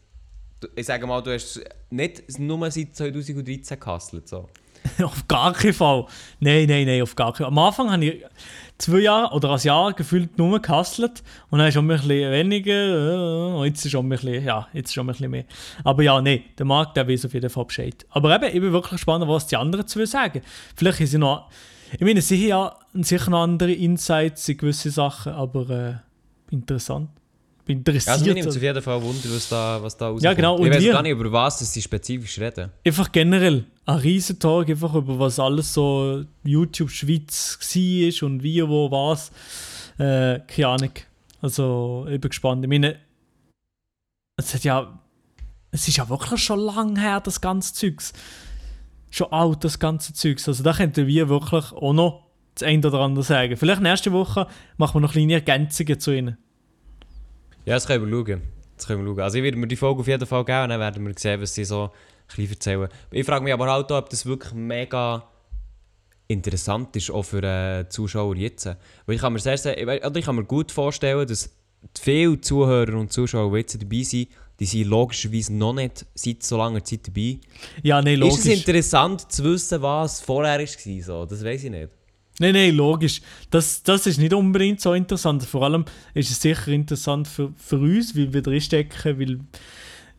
[0.74, 4.28] Ich sage mal, du hast nicht nur seit 2013 gehustelt.
[4.28, 4.48] So.
[5.02, 6.06] auf gar keinen Fall.
[6.40, 7.46] Nein, nein, nein, auf gar keinen Fall.
[7.46, 8.24] Am Anfang habe ich
[8.78, 13.56] zwei Jahre oder ein Jahr gefühlt nur gehustelt und dann schon ein bisschen weniger äh,
[13.56, 15.44] und jetzt ist schon ein bisschen, ja, jetzt schon ein bisschen mehr.
[15.84, 18.06] Aber ja, nein, der Markt, der weiß auf jeden Fall Bescheid.
[18.10, 20.42] Aber eben, ich bin wirklich gespannt, was die anderen zu sagen.
[20.76, 21.50] Vielleicht ist sie noch,
[21.92, 25.94] ich meine, sie haben ja sicher noch andere Insights in gewisse Sachen, aber äh,
[26.54, 27.10] interessant.
[27.64, 28.12] Bin interessiert.
[28.12, 30.22] Also, mir nimmt es auf jeden Fall Wunder, was da, was da rauskommt.
[30.22, 32.70] Ja, genau, und Ich weiß gar nicht, über was dass sie spezifisch reden.
[32.84, 38.66] einfach generell ein riesen Tag einfach über was alles so YouTube Schweiz war und wie,
[38.68, 39.30] wo, was.
[39.98, 40.90] Äh, keine Ahnung.
[41.40, 42.64] Also, ich bin gespannt.
[42.64, 42.96] Ich meine,
[44.36, 45.00] es hat ja.
[45.70, 48.12] Es ist ja wirklich schon lang her, das ganze Zeugs.
[49.10, 50.46] Schon alt, das ganze Zeugs.
[50.46, 53.56] Also, da könnten wir wirklich auch noch das eine oder andere sagen.
[53.56, 54.46] Vielleicht nächste Woche
[54.76, 56.38] machen wir noch kleine Ergänzungen zu ihnen.
[57.64, 58.42] Ja, das können wir schauen.
[58.76, 59.20] Das können wir schauen.
[59.20, 61.40] Also ich werde mir die Folge auf jeden Fall geben und dann werden wir sehen,
[61.40, 61.90] was sie so ein
[62.28, 62.88] bisschen erzählen.
[63.10, 65.28] Ich frage mich aber halt auch, ob das wirklich mega
[66.28, 68.66] interessant ist, auch für äh, Zuschauer jetzt.
[68.66, 71.50] Weil ich kann mir sehr, sehr, oder ich kann mir gut vorstellen, dass
[72.00, 74.28] viele Zuhörer und Zuschauer, die jetzt dabei sind,
[74.60, 77.38] die sind logischerweise noch nicht seit so langer Zeit dabei.
[77.82, 78.58] Ja, nein, Ist es logisch.
[78.58, 81.02] interessant zu wissen, was vorher war?
[81.02, 81.26] So?
[81.26, 81.88] Das weiß ich nicht.
[82.40, 83.20] Nein, nein, logisch.
[83.50, 85.44] Das, das ist nicht unbedingt so interessant.
[85.44, 89.40] Vor allem ist es sicher interessant für, für uns, weil wir drinstecken, weil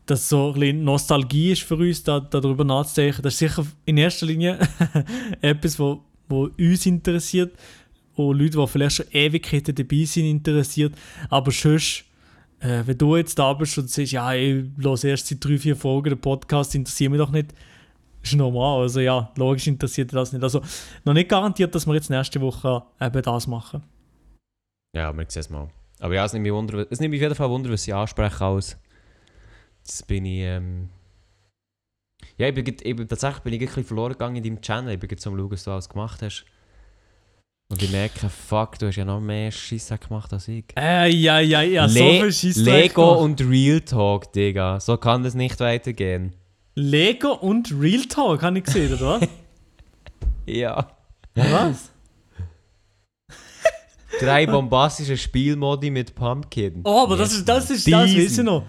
[0.06, 3.22] das so ein bisschen Nostalgie ist für uns, da, darüber nachzudenken.
[3.22, 4.58] Das ist sicher in erster Linie
[5.42, 7.52] etwas, wo, wo uns interessiert
[8.14, 10.94] und Leute, die vielleicht schon Ewigkeiten dabei sind, interessiert.
[11.28, 12.04] Aber sonst,
[12.60, 15.76] äh, wenn du jetzt da bist und sagst, ja, ich höre erst seit drei, vier
[15.76, 17.52] Folgen den Podcast, interessiert mich doch nicht,
[18.26, 18.82] ist normal.
[18.82, 20.42] Also ja, logisch interessiert das nicht.
[20.42, 20.60] Also
[21.04, 23.82] noch nicht garantiert, dass wir jetzt nächste Woche eben das machen.
[24.94, 25.68] Ja, wir sehen es mal.
[26.00, 27.92] Aber ja, es nimmt mich, wunder, es nimmt mich auf jeden Fall Wunder, was sie
[27.92, 28.78] ansprechen als.
[29.84, 30.40] Das bin ich.
[30.40, 30.88] Ähm
[32.38, 34.94] ja, ich bin, ich bin, tatsächlich bin ich ein bisschen verloren gegangen in deinem Channel.
[34.94, 36.44] Ich bin jetzt am schauen, was du alles gemacht hast.
[37.68, 40.64] Und ich merke, fuck, du hast ja noch mehr Scheisse gemacht als ich.
[40.78, 44.78] Äh, ja, ja, ja, so viel Scheissdreck Lego und Real Talk, Digga.
[44.78, 46.32] So kann das nicht weitergehen.
[46.78, 49.20] Lego und Real Talk, habe ich gesehen, oder?
[50.48, 50.96] Ja.
[51.34, 51.90] was?
[54.20, 56.82] Drei bombastische Spielmodi mit Pumpkin.
[56.84, 58.64] Oh, aber das ist, das ist, das ich noch.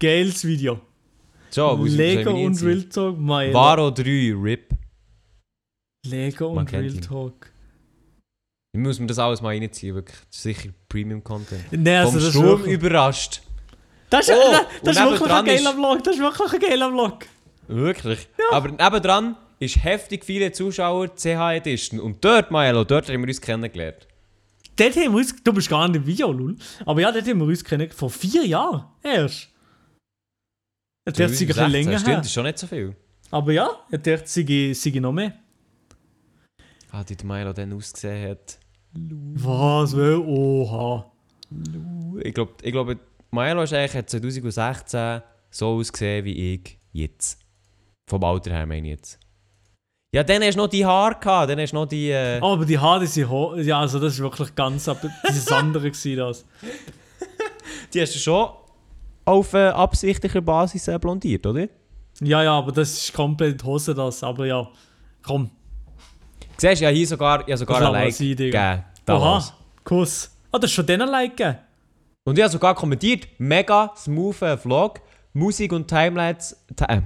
[0.00, 0.80] Geiles Video.
[1.50, 4.02] So, Lego und Real Talk, mein Varo 3,
[4.34, 4.70] RIP.
[6.06, 7.00] Lego Man und Real ihn.
[7.00, 7.52] Talk.
[8.74, 10.18] Ich muss mir das alles mal reinziehen, wirklich.
[10.30, 11.66] Sicher Premium-Content.
[11.70, 13.42] Nein, also Vom das ist wirklich, überrascht.
[14.10, 16.02] das ist, Oh, das, das ist wirklich ein geiler Vlog.
[16.02, 17.26] Das ist wirklich ein geiler Vlog.
[17.74, 18.28] Wirklich?
[18.50, 22.00] Aber nebendran ist heftig viele Zuschauer CH Edition.
[22.00, 24.06] Und dort, Maelo, dort haben wir uns kennengelernt.
[24.76, 26.56] Dort haben wir uns, du bist gar nicht im Video, Lul.
[26.84, 27.98] Aber ja, dort haben wir uns kennengelernt.
[27.98, 29.48] Vor vier Jahren erst.
[31.06, 32.96] Jetzt wird es 2016, länger Stimmt, das ist schon nicht so viel.
[33.30, 35.34] Aber ja, jetzt wird es noch mehr.
[36.90, 38.58] Ah, wie der Maelo dann ausgesehen hat.
[38.92, 39.94] Was?
[39.94, 41.10] Oha.
[42.20, 42.94] Ich glaube, ich glaub,
[43.30, 47.41] Maelo ist eigentlich hat 2016 so ausgesehen wie ich jetzt.
[48.12, 49.18] Vom Alter her meine ich jetzt.
[50.14, 52.10] Ja, dann hast du noch die Haare gehabt, dann hast du noch die...
[52.10, 54.86] Äh, Oh, aber die Haare sind ho Ja, also das ist wirklich ganz...
[54.86, 56.44] ab- Dieses andere gewesen, das.
[57.94, 58.50] Die hast du schon
[59.24, 61.66] auf äh, absichtlicher Basis äh, blondiert, oder?
[62.20, 64.22] Ja, ja, aber das ist komplett die Hose, das.
[64.22, 64.68] Aber ja,
[65.22, 65.50] komm.
[66.58, 68.84] Siehst du, ja hier sogar, ja sogar Das ein Like sein, gegeben.
[69.06, 69.48] damals.
[69.48, 69.54] Oha,
[69.84, 70.30] Kuss.
[70.50, 71.58] Ah, das ist schon denen Like gegeben.
[72.24, 75.00] Und ich habe sogar kommentiert, mega smooth Vlog,
[75.32, 77.00] Musik und Timelapse, ti- äh,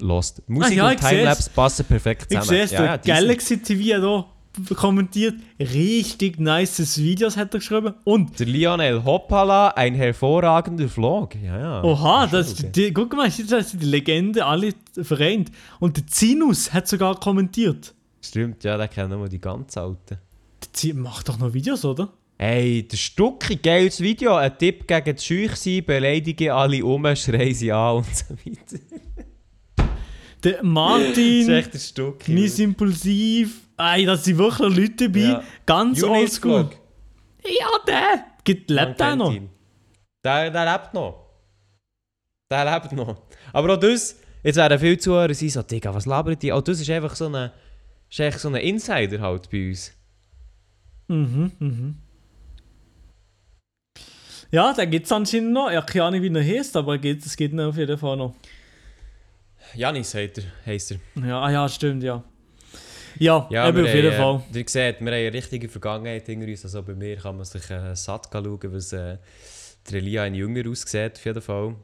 [0.00, 0.42] lost.
[0.48, 1.00] Musik Ah, ja, und ich.
[1.00, 2.48] Timelapse passen perfekt Ich zusammen.
[2.48, 2.96] sehe es, ja, ja.
[2.96, 5.34] Galaxy TV hat hier kommentiert.
[5.60, 7.94] Richtig nices Videos hat er geschrieben.
[8.04, 11.34] Und, Der Lionel Hoppala, ein hervorragender Vlog.
[11.42, 11.84] Ja, ja.
[11.84, 12.70] oha, das, okay.
[12.74, 14.72] die, guck mal, das sind die Legenden alle
[15.02, 15.50] vereint.
[15.78, 17.94] Und der Zinus hat sogar kommentiert.
[18.22, 20.18] Stimmt, ja, den kennen wir die ganz Alten.
[20.62, 22.08] Der Zinus macht doch noch Videos, oder?
[22.38, 24.34] Ey, der Stucki, geiles Video.
[24.36, 28.82] Ein Tipp gegen das Scheuchsein, beleidige alle um, schrei sie an und so weiter.
[30.46, 32.32] Der Das ist Martin, echt der Stucki.
[32.32, 33.62] Miss Impulsiv.
[33.76, 35.20] Ey, da sind wirklich Leute dabei.
[35.20, 35.42] Ja.
[35.66, 36.70] Ganz oldschool.
[37.44, 38.24] Ja, der.
[38.44, 39.32] Gibt, lebt der noch?
[39.32, 39.50] ihn.
[40.24, 41.26] Der, der lebt noch.
[42.48, 43.22] Der lebt noch.
[43.52, 46.52] Aber auch das, jetzt werden viele Zuhörer sein so, Digga, was labert die?
[46.52, 47.50] Auch das ist einfach so ein
[48.08, 49.92] ist so ein Insider halt bei uns.
[51.08, 51.96] Mhm, mhm.
[54.52, 55.70] Ja, den gibt es anscheinend noch.
[55.70, 58.36] Ich keine Ahnung, wie er heißt, aber es geht ihn auf jeden Fall noch.
[59.74, 60.44] Janis heisst er.
[60.64, 60.98] Heisst er.
[61.26, 62.22] Ja, ah, ja, stimmt, ja.
[63.18, 64.54] Ja, Ja, eben auf jeden haben, Fall.
[64.54, 66.64] Äh, ihr seht, wir haben eine richtige Vergangenheit hinter uns.
[66.64, 69.18] Also bei mir kann man sich äh, satt schauen, was äh,
[69.90, 71.76] der Elia ein Jünger aussieht, auf jeden Fall.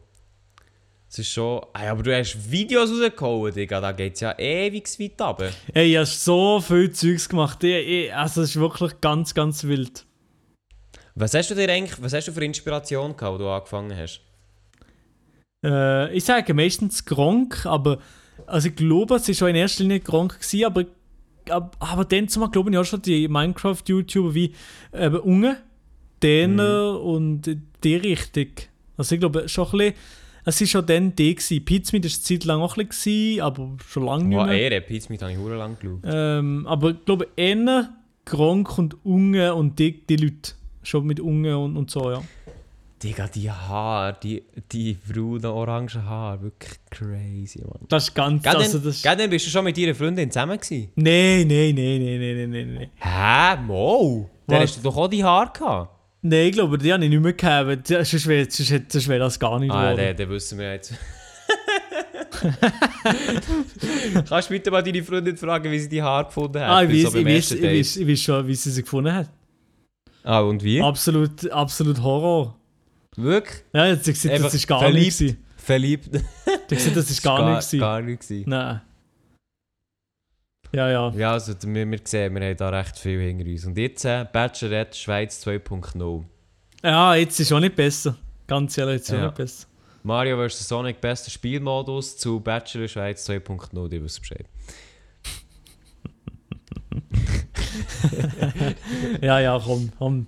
[1.09, 1.61] Es ist schon...
[1.74, 3.80] Ey, aber du hast Videos rausgehauen, Digga.
[3.80, 5.51] Da geht es ja ewig weit runter.
[5.74, 7.62] Ey, ich habe so viel Zeugs gemacht.
[7.64, 10.07] Ich, ich, also, es ist wirklich ganz, ganz wild.
[11.14, 12.01] Was hast du dir eigentlich...
[12.03, 14.22] Was hast du für Inspiration gehabt, als du angefangen hast?
[15.64, 17.98] Äh, ich sage meistens Gronk, aber
[18.46, 20.84] also ich glaube, es war schon in erster Linie Gronk, gewesen, aber,
[21.48, 24.52] aber, aber dann zumal glaube ich auch schon die Minecraft-YouTuber wie
[24.92, 25.56] eben Unge,
[26.22, 28.48] Däner und die Richtung.
[28.96, 29.94] Also ich glaube schon ein bisschen,
[30.44, 31.64] es war schon dann die gewesen.
[31.64, 34.70] Pizmeet war eine Zeit lang auch ein bisschen, aber schon lange nicht mehr.
[34.70, 36.00] Ehre, Pizza mit habe ich hure lang geschaut.
[36.04, 37.90] Ähm, aber ich glaube eher
[38.24, 40.52] Gronk und Unge und die, die Leute.
[40.84, 42.22] Schon mit Unge und, und so, ja.
[43.03, 47.80] Digga, die Haare, die, die braunen, orangen Haare, wirklich crazy, Mann.
[47.88, 48.42] Das ist ganz...
[48.44, 50.92] Gell, Also das, gell, dann bist du schon mit deiner Freundin zusammen gewesen?
[50.94, 52.90] nein, nein, nein, nein, nein, nein, nein.
[53.57, 53.57] Hä?
[53.62, 54.30] Mo?
[54.46, 55.90] Dann hast du doch auch die Haare gehabt.
[56.22, 57.88] Nein, ich glaube, die habe ich nicht mehr gehabt.
[57.88, 60.07] Sonst wäre sonst, wäre das gar nicht Ah, geworden.
[60.07, 60.94] dann, dann wissen wir jetzt.
[64.28, 66.68] Kannst du bitte mal deine Freundin fragen, wie sie die Haare gefunden hat?
[66.70, 69.12] Ah, ich weiß, so ich, weiß, ich, weiß, ich weiß schon, wie sie sie gefunden
[69.12, 69.28] hat.
[70.24, 70.80] Ah, und wie?
[70.80, 72.57] Absolut, absolut Horror.
[73.16, 73.62] Wirklich?
[73.72, 75.20] Ja, jetzt hat sie gesagt, das ist gar verliebt.
[75.20, 75.36] nicht.
[75.56, 76.04] Verliebt?
[76.14, 76.20] Sie
[76.52, 77.70] hat gesagt, das ist gar nicht.
[77.78, 78.30] Gar nicht.
[78.46, 78.80] Nein.
[80.74, 81.10] Ja, ja.
[81.10, 83.66] Ja, also wir, wir sehen, wir haben da recht viel hinter uns.
[83.66, 86.24] Und jetzt äh, Bachelorette Schweiz 2.0.
[86.82, 88.16] Ja, jetzt ist auch nicht besser.
[88.46, 89.18] Ganz ehrlich, jetzt ist Ja.
[89.20, 89.66] auch nicht besser.
[90.02, 90.66] Mario vs.
[90.66, 94.46] Sonic, bester Spielmodus zu Bachelor Schweiz 2.0, die wissen Bescheid.
[99.20, 100.26] Ja, ja, komm, komm.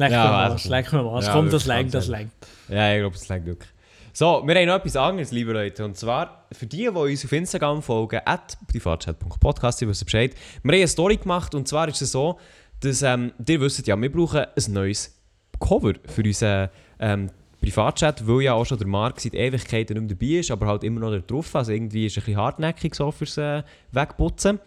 [0.00, 0.70] Leck Ja, mal Arsch, komm.
[0.72, 1.26] leck mal Arsch.
[1.26, 2.32] Ja, Komm, das lenkt, das lenkt.
[2.70, 3.70] Ja, ich glaube, das längt wirklich.
[4.14, 5.84] So, wir haben noch etwas anderes, liebe Leute.
[5.84, 10.34] Und zwar, für die, die uns auf Instagram folgen, at privatchat.podcast, die wissen Bescheid.
[10.62, 12.38] Wir haben eine Story gemacht und zwar ist es so,
[12.80, 15.14] dass, ähm, ihr wisst ja, wir brauchen ein neues
[15.60, 17.30] Cover für unseren ähm,
[17.60, 20.82] Privatchat, weil ja auch schon der Marc seit Ewigkeiten nicht mehr dabei ist, aber halt
[20.82, 21.54] immer noch drauf.
[21.54, 24.60] Also irgendwie ist er ein bisschen hartnäckig so fürs äh, Wegputzen.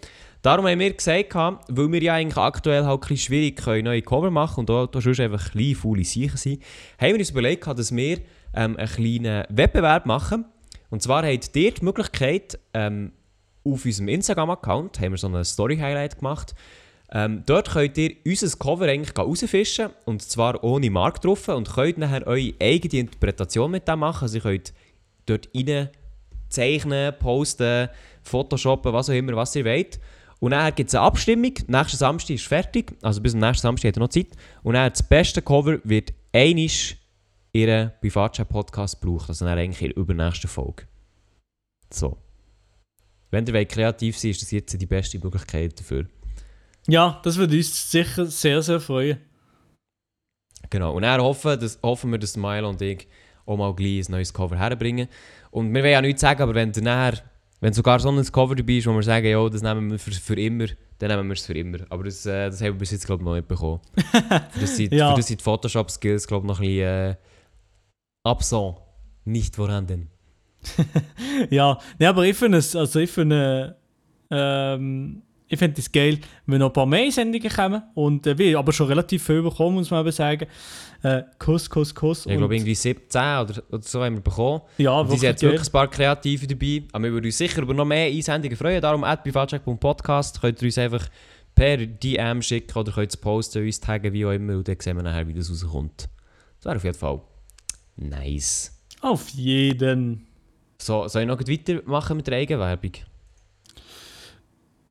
[0.44, 4.30] Darum haben wir gesagt, weil wir ja eigentlich aktuell halt ein schwierig können, neue Cover
[4.30, 6.64] machen und da, da sonst einfach kleine, faule Sachen sind,
[7.00, 8.18] haben wir uns überlegt, dass wir
[8.54, 10.44] ähm, einen kleinen Wettbewerb machen.
[10.90, 13.14] Und zwar habt ihr die Möglichkeit, ähm,
[13.64, 16.54] auf unserem Instagram-Account haben wir so eine Story-Highlight gemacht.
[17.10, 22.00] Ähm, dort könnt ihr unser Cover eigentlich rausfischen und zwar ohne Mark drauf und könnt
[22.00, 24.24] nachher eure eigene Interpretation mit dem machen.
[24.24, 24.74] Also ihr könnt
[25.26, 25.88] dort rein
[26.50, 27.88] zeichnen, posten,
[28.24, 30.02] photoshoppen, was auch immer, was ihr wollt.
[30.44, 31.54] Und dann gibt es eine Abstimmung.
[31.68, 32.98] Nächsten Samstag ist fertig.
[33.02, 34.28] Also bis zum nächsten Samstag hat ihr noch Zeit.
[34.62, 36.98] Und dann das beste Cover wird einisch
[37.54, 39.30] ihren Privatchat-Podcast braucht.
[39.30, 40.84] Also dann eigentlich in der übernächsten Folge.
[41.90, 42.18] So.
[43.32, 46.08] Wenn ihr kreativ seid, ist das jetzt die beste Möglichkeit dafür.
[46.90, 49.20] Ja, das würde uns sicher sehr, sehr freuen.
[50.70, 50.94] Genau.
[50.94, 53.08] Und dann hoffen, dass, hoffen wir, dass Milo und ich
[53.46, 55.08] auch mal gleich ein neues Cover herbringen.
[55.52, 57.24] Und wir wollen ja nichts sagen, aber wenn dann nachher,
[57.64, 60.12] wenn sogar so ein Cover dabei ist, wo wir sagen, ja, das nehmen wir für,
[60.12, 60.66] für immer,
[61.00, 61.78] dann nehmen wir es für immer.
[61.90, 63.80] Aber das, äh, das haben wir bis jetzt, glaube ich, noch nicht bekommen.
[64.52, 65.12] für das sind, Ja.
[65.12, 67.16] für das sind die Photoshop-Skills, glaube ich, noch ein bisschen äh,
[68.26, 68.76] absent.
[69.24, 70.10] Nicht vorhanden.
[71.50, 73.78] Ja, nee, aber ich finde es, also ich finde,
[74.30, 75.22] ähm,
[75.54, 78.60] ich finde es geil, wenn noch ein paar mehr Sendungen kommen und äh, wir haben
[78.60, 80.48] aber schon relativ viel bekommen, muss man eben sagen.
[81.04, 82.26] Äh, Kuss, Kuss, Kuss.
[82.26, 84.62] Ich glaube, irgendwie 17 oder, oder so haben wir bekommen.
[84.78, 86.84] ja, Und sind jetzt wirklich ein paar Kreative dabei.
[86.92, 88.82] Aber wir würden uns sicher über noch mehr Einsendungen freuen.
[88.82, 91.08] Darum, at privatcheck.podcast könnt ihr uns einfach
[91.54, 94.54] per DM schicken oder könnt es posten, uns taggen, wie auch immer.
[94.58, 96.10] Und dann sehen wir nachher, wie das rauskommt.
[96.58, 97.22] Das wäre auf jeden Fall
[97.98, 98.80] nice.
[99.02, 100.26] Auf jeden.
[100.78, 102.92] So, soll ich noch weitermachen mit der Eigenwerbung?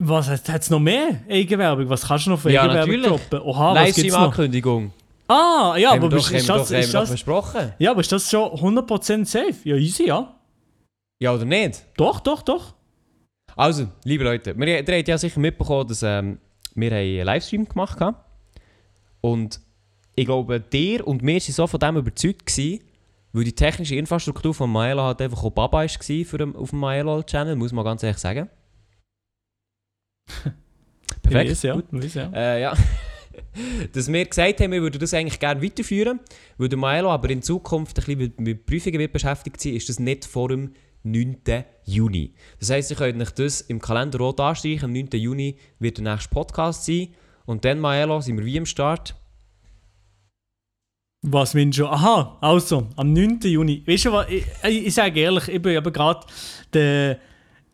[0.04, 1.88] Was hat es noch mehr Eigenwerbung?
[1.88, 3.06] Was kannst du noch für Ja, Eigenwerbung natürlich.
[3.06, 3.40] droppen?
[3.40, 4.20] Oha, was gibt's noch?
[4.20, 4.92] Livestream-Ankündigung.
[5.28, 7.72] Ah, ja, haben aber doch, ist das, doch, ist das, versprochen.
[7.78, 9.54] ja, aber ist das schon 100% safe?
[9.64, 10.34] Ja, easy, ja.
[11.20, 11.84] Ja oder nicht?
[11.96, 12.74] Doch, doch, doch.
[13.56, 16.38] Also, liebe Leute, wir, ihr habt ja sicher mitbekommen, dass ähm,
[16.74, 18.16] wir einen Livestream gemacht haben.
[19.20, 19.60] Und
[20.16, 22.80] ich glaube, dir und wir waren so von dem überzeugt, gewesen,
[23.32, 26.80] weil die technische Infrastruktur von Maelo halt einfach auch Baba war für den, auf dem
[26.80, 28.50] Maelo-Channel, muss man ganz ehrlich sagen.
[31.24, 31.74] Ich weiss, ja.
[31.74, 31.86] gut.
[31.90, 32.30] weiss, ja.
[32.34, 32.74] Äh, ja.
[33.92, 36.20] dass wir gesagt haben, wir würden das eigentlich gerne weiterführen,
[36.58, 39.88] weil der Maelo aber in Zukunft ein bisschen mit, mit Prüfungen wird beschäftigt sein, ist
[39.88, 40.72] das nicht vor dem
[41.04, 41.38] 9.
[41.84, 42.34] Juni.
[42.60, 44.84] Das heisst, ihr könnt euch das im Kalender rot anstreichen.
[44.84, 45.08] Am 9.
[45.14, 47.08] Juni wird der nächste Podcast sein.
[47.44, 49.16] Und dann, Maelo, sind wir wie am Start.
[51.22, 51.86] Was meinst du?
[51.86, 53.40] Aha, also, am 9.
[53.42, 53.82] Juni.
[53.86, 56.26] Weißt du was, ich, ich, ich sage ehrlich, ich bin aber gerade
[56.72, 57.18] der.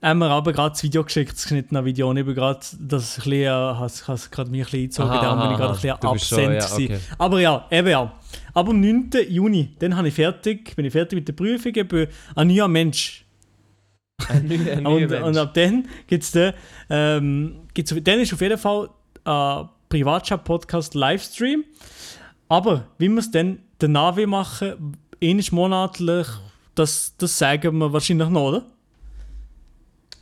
[0.00, 3.18] Haben wir aber gerade das Video geschickt, das geschnittene Video, und ich bin gerade, das
[3.18, 5.70] ein bisschen, äh, has, has gerade mich ein bisschen eingezogen, Aha, darum bin ich gerade
[5.70, 5.90] ein bisschen
[6.52, 7.00] absent schon- ja, okay.
[7.18, 8.12] Aber ja, eben ja.
[8.54, 9.10] Aber am 9.
[9.28, 12.68] Juni, dann habe ich fertig, bin ich fertig mit der Prüfung, ich bin ein neuer
[12.68, 13.24] Mensch.
[14.28, 15.24] Ein neuer, ein neuer Und, Mensch.
[15.26, 16.52] und ab dann gibt's dann,
[16.90, 18.90] ähm, gibt's, dann ist auf jeden Fall
[19.24, 21.64] ein Privatchat-Podcast-Livestream.
[22.48, 26.26] Aber wie wir es dann danach will machen, ähnlich monatlich,
[26.74, 28.66] das, das sagen wir wahrscheinlich noch, oder?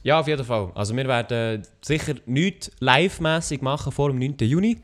[0.07, 0.70] Ja, auf jeden Fall.
[0.76, 4.36] Also wir werden sicher nichts live-mässig machen vor dem 9.
[4.42, 4.78] Juni.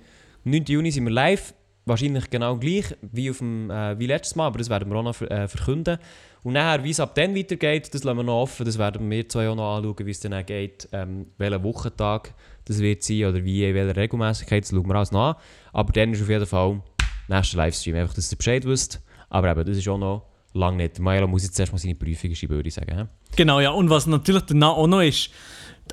[0.44, 0.64] Am 9.
[0.64, 1.54] Juni sind wir live.
[1.84, 5.04] Wahrscheinlich genau gleich wie, auf dem, äh, wie letztes Mal, aber das werden wir auch
[5.04, 5.98] noch ver äh, verkünden.
[6.42, 8.66] Und nachher, wie es ab dann weitergeht, das lassen wir noch offen.
[8.66, 12.80] Das werden wir zwei auch noch anschauen, wie es dann geht, ähm, welcher Wochentag das
[12.80, 15.36] wird sein oder wie, in welcher Regelmäßigkeit, das schauen wir alles noch an.
[15.72, 16.82] Aber dann ist auf jeden Fall
[17.28, 19.00] nächster Livestream, einfach, dass ihr Bescheid wisst.
[19.30, 20.98] Aber eben, das ist auch noch lange nicht.
[20.98, 22.96] Milo muss jetzt erst mal seine Prüfung schreiben, würde ich sagen.
[22.96, 23.06] hä?
[23.36, 23.70] Genau, ja.
[23.70, 25.30] Und was natürlich danach auch noch ist,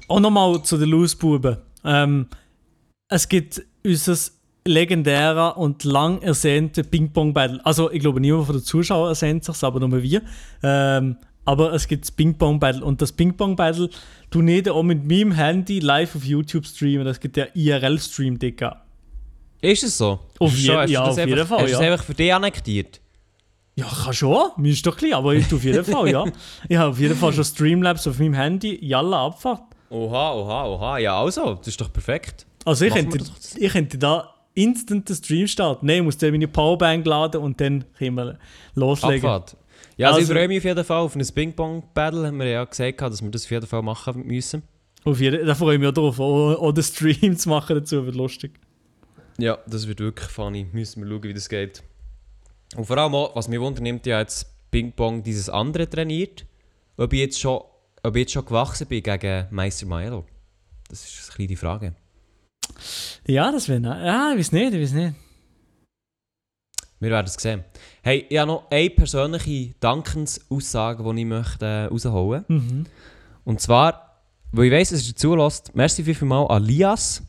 [0.07, 1.57] auch noch mal zu den Losbuben.
[1.83, 2.27] Ähm,
[3.09, 4.17] es gibt unser
[4.65, 7.61] legendäre und lang ersehnte Ping-Pong-Battle.
[7.65, 10.21] Also, ich glaube, niemand von den Zuschauern ersehnt sich aber nur wir.
[10.61, 12.83] Ähm, aber es gibt das Ping-Pong-Battle.
[12.83, 13.89] Und das Ping-Pong-Battle
[14.29, 17.05] du nicht auch mit meinem Handy live auf YouTube streamen.
[17.05, 18.83] Das gibt der IRL-Stream, Digga.
[19.61, 20.19] Ist es so?
[20.39, 21.79] Auf je- ja, das auf jeden Fall, Hast ja.
[21.79, 22.98] einfach für dich annektiert?
[23.79, 24.49] Ja, kann schon.
[24.57, 26.25] Mir ist doch klein, aber ich auf jeden Fall, ja.
[26.67, 28.77] Ich habe auf jeden Fall schon Streamlabs auf meinem Handy.
[28.85, 29.61] Jalla, Abfahrt.
[29.89, 30.97] Oha, oha, oha.
[30.99, 32.45] Ja, also, das ist doch perfekt.
[32.65, 35.85] Also ich Machen könnte, ich könnte da instant den Stream starten.
[35.85, 38.37] Nein, ich muss dann meine Powerbank laden und dann können wir
[38.75, 39.17] loslegen.
[39.17, 39.57] Abfahrt.
[39.97, 42.27] Ja, also, Also- ich freue mich auf jeden Fall auf ein Ping-Pong-Battle.
[42.27, 44.63] Haben wir ja gesagt, dass wir das auf jeden Fall machen müssen.
[45.05, 46.73] Auf jeden, da freue ich mich auch drauf.
[46.75, 48.59] Den Stream zu machen dazu wird lustig.
[49.37, 50.67] Ja, das wird wirklich funny.
[50.73, 51.81] Müssen wir schauen, wie das geht.
[52.75, 56.45] Und vor allem auch, was mich wundert, nimmt ja jetzt Ping-Pong dieses andere trainiert.
[56.97, 57.61] Ob ich jetzt schon,
[58.03, 60.25] ob ich jetzt schon gewachsen bin gegen Meister Milo.
[60.89, 61.95] Das ist eine kleine Frage.
[63.25, 63.81] Ja, das wäre.
[63.81, 65.15] Ja, ich weiß nicht, ich weiß nicht.
[66.99, 67.63] Wir werden es sehen.
[68.01, 72.53] Hey, ich habe noch eine persönliche Dankensaussage, die ich möchte äh, rausholen möchte.
[72.53, 72.85] Mhm.
[73.45, 77.23] Und zwar, weil ich weiss, dass ihr zulässt, merci vielmal an Lias.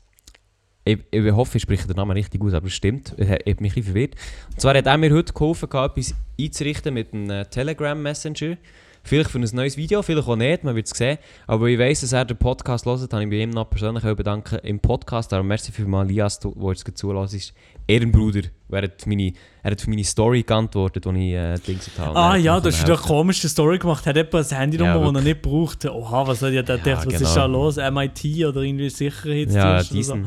[0.90, 3.14] Ich, ich hoffe, ich spreche den Namen richtig aus, aber es stimmt.
[3.16, 4.14] Ich, ich habe mich ein verwirrt.
[4.50, 8.56] Und zwar hat er mir heute geholfen, etwas einzurichten mit einem äh, Telegram-Messenger.
[9.02, 11.18] Vielleicht für ein neues Video, vielleicht auch nicht, man wird es sehen.
[11.46, 14.58] Aber ich weiss, dass er den Podcast hört, habe ich bei ihm noch persönlich bedanken
[14.62, 15.32] im Podcast.
[15.32, 17.54] Darum merci vielmal Lias, du- der jetzt zulässt.
[17.86, 18.42] Ehrenbruder.
[18.70, 19.32] Er hat, meine,
[19.64, 22.16] er hat für meine Story geantwortet, die ich äh, Dings habe.
[22.16, 24.06] Ah Er hat ja, du hast eine komische Story gemacht.
[24.06, 25.84] Hat jemand das Handy Ja, das er nicht braucht?
[25.86, 27.06] Oha, was hat ja der Ja, gedacht?
[27.06, 27.34] Was ist genau.
[27.34, 27.76] da los?
[27.78, 29.56] MIT oder irgendwie Sicherheitsdienst?
[29.56, 29.94] Ja, oder so?
[29.94, 30.26] diesen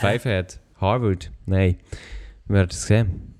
[0.00, 0.58] Fivehead.
[0.80, 1.30] Harvard.
[1.44, 1.76] Nein.
[2.46, 3.34] Wir werden es sehen.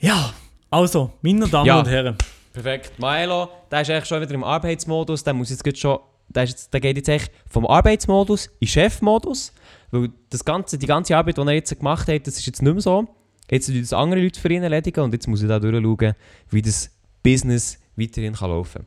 [0.00, 0.32] Ja,
[0.72, 1.78] also, meine Damen Ja.
[1.78, 2.16] und Herren.
[2.52, 2.98] Perfekt.
[2.98, 5.22] Milo, der ist eigentlich schon wieder im Arbeitsmodus.
[5.24, 5.98] Der muss jetzt schon.
[6.28, 9.52] Der, ist jetzt, der geht jetzt echt vom Arbeitsmodus in Chefmodus.
[9.90, 12.72] Weil das ganze, die ganze Arbeit, die er jetzt gemacht hat, das ist jetzt nicht
[12.72, 13.06] mehr so.
[13.50, 16.14] Jetzt müssen das andere Leute für ihn erledigen und jetzt muss er da durchschauen,
[16.50, 16.90] wie das
[17.22, 18.86] Business weiterhin kann laufen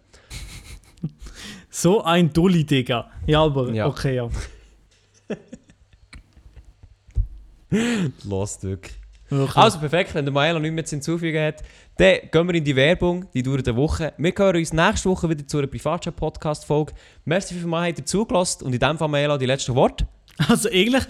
[1.69, 3.11] So ein Dulli, Digga.
[3.27, 3.85] Ja, aber Ja.
[3.87, 4.27] okay, ja.
[7.69, 8.13] kann.
[8.23, 8.95] Lost wirklich.
[9.37, 9.57] Wirklich.
[9.57, 11.63] Also perfekt, wenn der Milo nichts mehr zu hinzufügen hat,
[11.97, 14.13] dann gehen wir in die Werbung, die dauert eine Woche.
[14.17, 16.93] Wir hören uns nächste Woche wieder zu einer Privatchat-Podcast-Folge.
[17.25, 20.07] Merci vielmals, habt ihr zugelassen und in dem Fall Milo die letzten Worte.
[20.49, 21.03] Also eigentlich,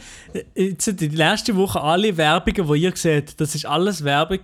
[0.56, 4.40] jetzt die letzte Woche alle Werbungen, die ihr seht, das ist alles Werbung,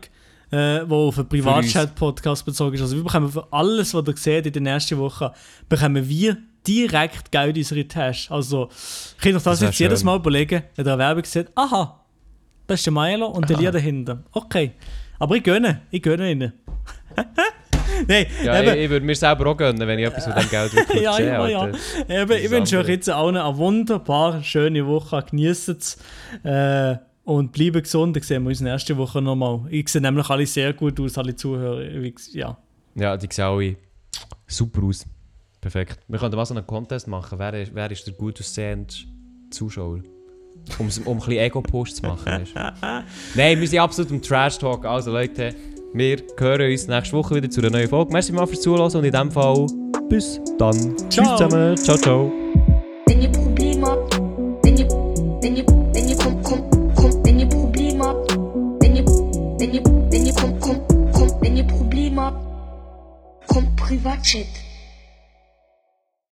[0.50, 2.82] äh, die auf einen Privatchat-Podcast bezogen ist.
[2.82, 5.34] Also wir bekommen für alles, was ihr seht in der nächsten Woche,
[5.70, 8.32] bekommen wir direkt Geld in unsere Tasche.
[8.32, 10.06] Also ich kann euch das, Das jetzt jedes schön.
[10.08, 12.01] Mal überlegen, wenn ihr eine Werbung seht, aha,
[12.72, 13.58] das ist der Milo und der.
[13.58, 14.24] Lied dahinter.
[14.32, 14.72] Okay,
[15.20, 16.54] aber ich gönne, ich gönne ihnen.
[18.08, 20.50] Nein, Ja, eben, ich, ich würde mir selber auch gönnen, wenn ich etwas von dem
[20.50, 21.68] Geld wirklich ja, ja, ja.
[22.08, 25.24] Eben, ich wünsche euch jetzt allen eine wunderbar schöne Woche.
[25.30, 25.98] Genießt es.
[26.44, 28.16] Äh, und bleibt gesund.
[28.16, 29.66] Dann sehen wir uns nächste Woche nochmal.
[29.70, 31.84] Ich sehe nämlich alle sehr gut aus, alle Zuhörer.
[32.32, 32.58] Ja.
[32.96, 33.76] Ja, die sehen alle
[34.48, 35.06] super aus.
[35.60, 36.00] Perfekt.
[36.08, 37.38] Wir könnten mal so einen Contest machen.
[37.38, 38.94] Wer ist, wer ist der gut aussehende
[39.52, 40.00] Zuschauer?
[40.80, 42.48] Um, um ein bisschen Ego-Post zu machen.
[43.36, 44.86] Nein, wir sind absolut im Trash-Talk.
[44.86, 45.54] Also Leute,
[45.94, 48.14] wir hören uns nächste Woche wieder zu einer neuen Folge.
[48.14, 49.68] Merci mal fürs Zuhören und in dem Fall
[50.10, 50.96] bis dann.
[51.10, 51.38] Tschüss Ciao.
[51.38, 51.78] zusammen.
[51.78, 52.32] Ciao, ciao.
[53.08, 54.16] Wenn ihr Probleme habt,
[54.64, 54.88] wenn ihr,
[55.42, 58.32] wenn ihr, wenn ihr kommt, kommt, kommt, wenn ihr Probleme habt,
[58.82, 64.46] wenn ihr, wenn ihr, wenn ihr kommt, kommt, kommt, wenn ihr Probleme habt, kommt Privatchat.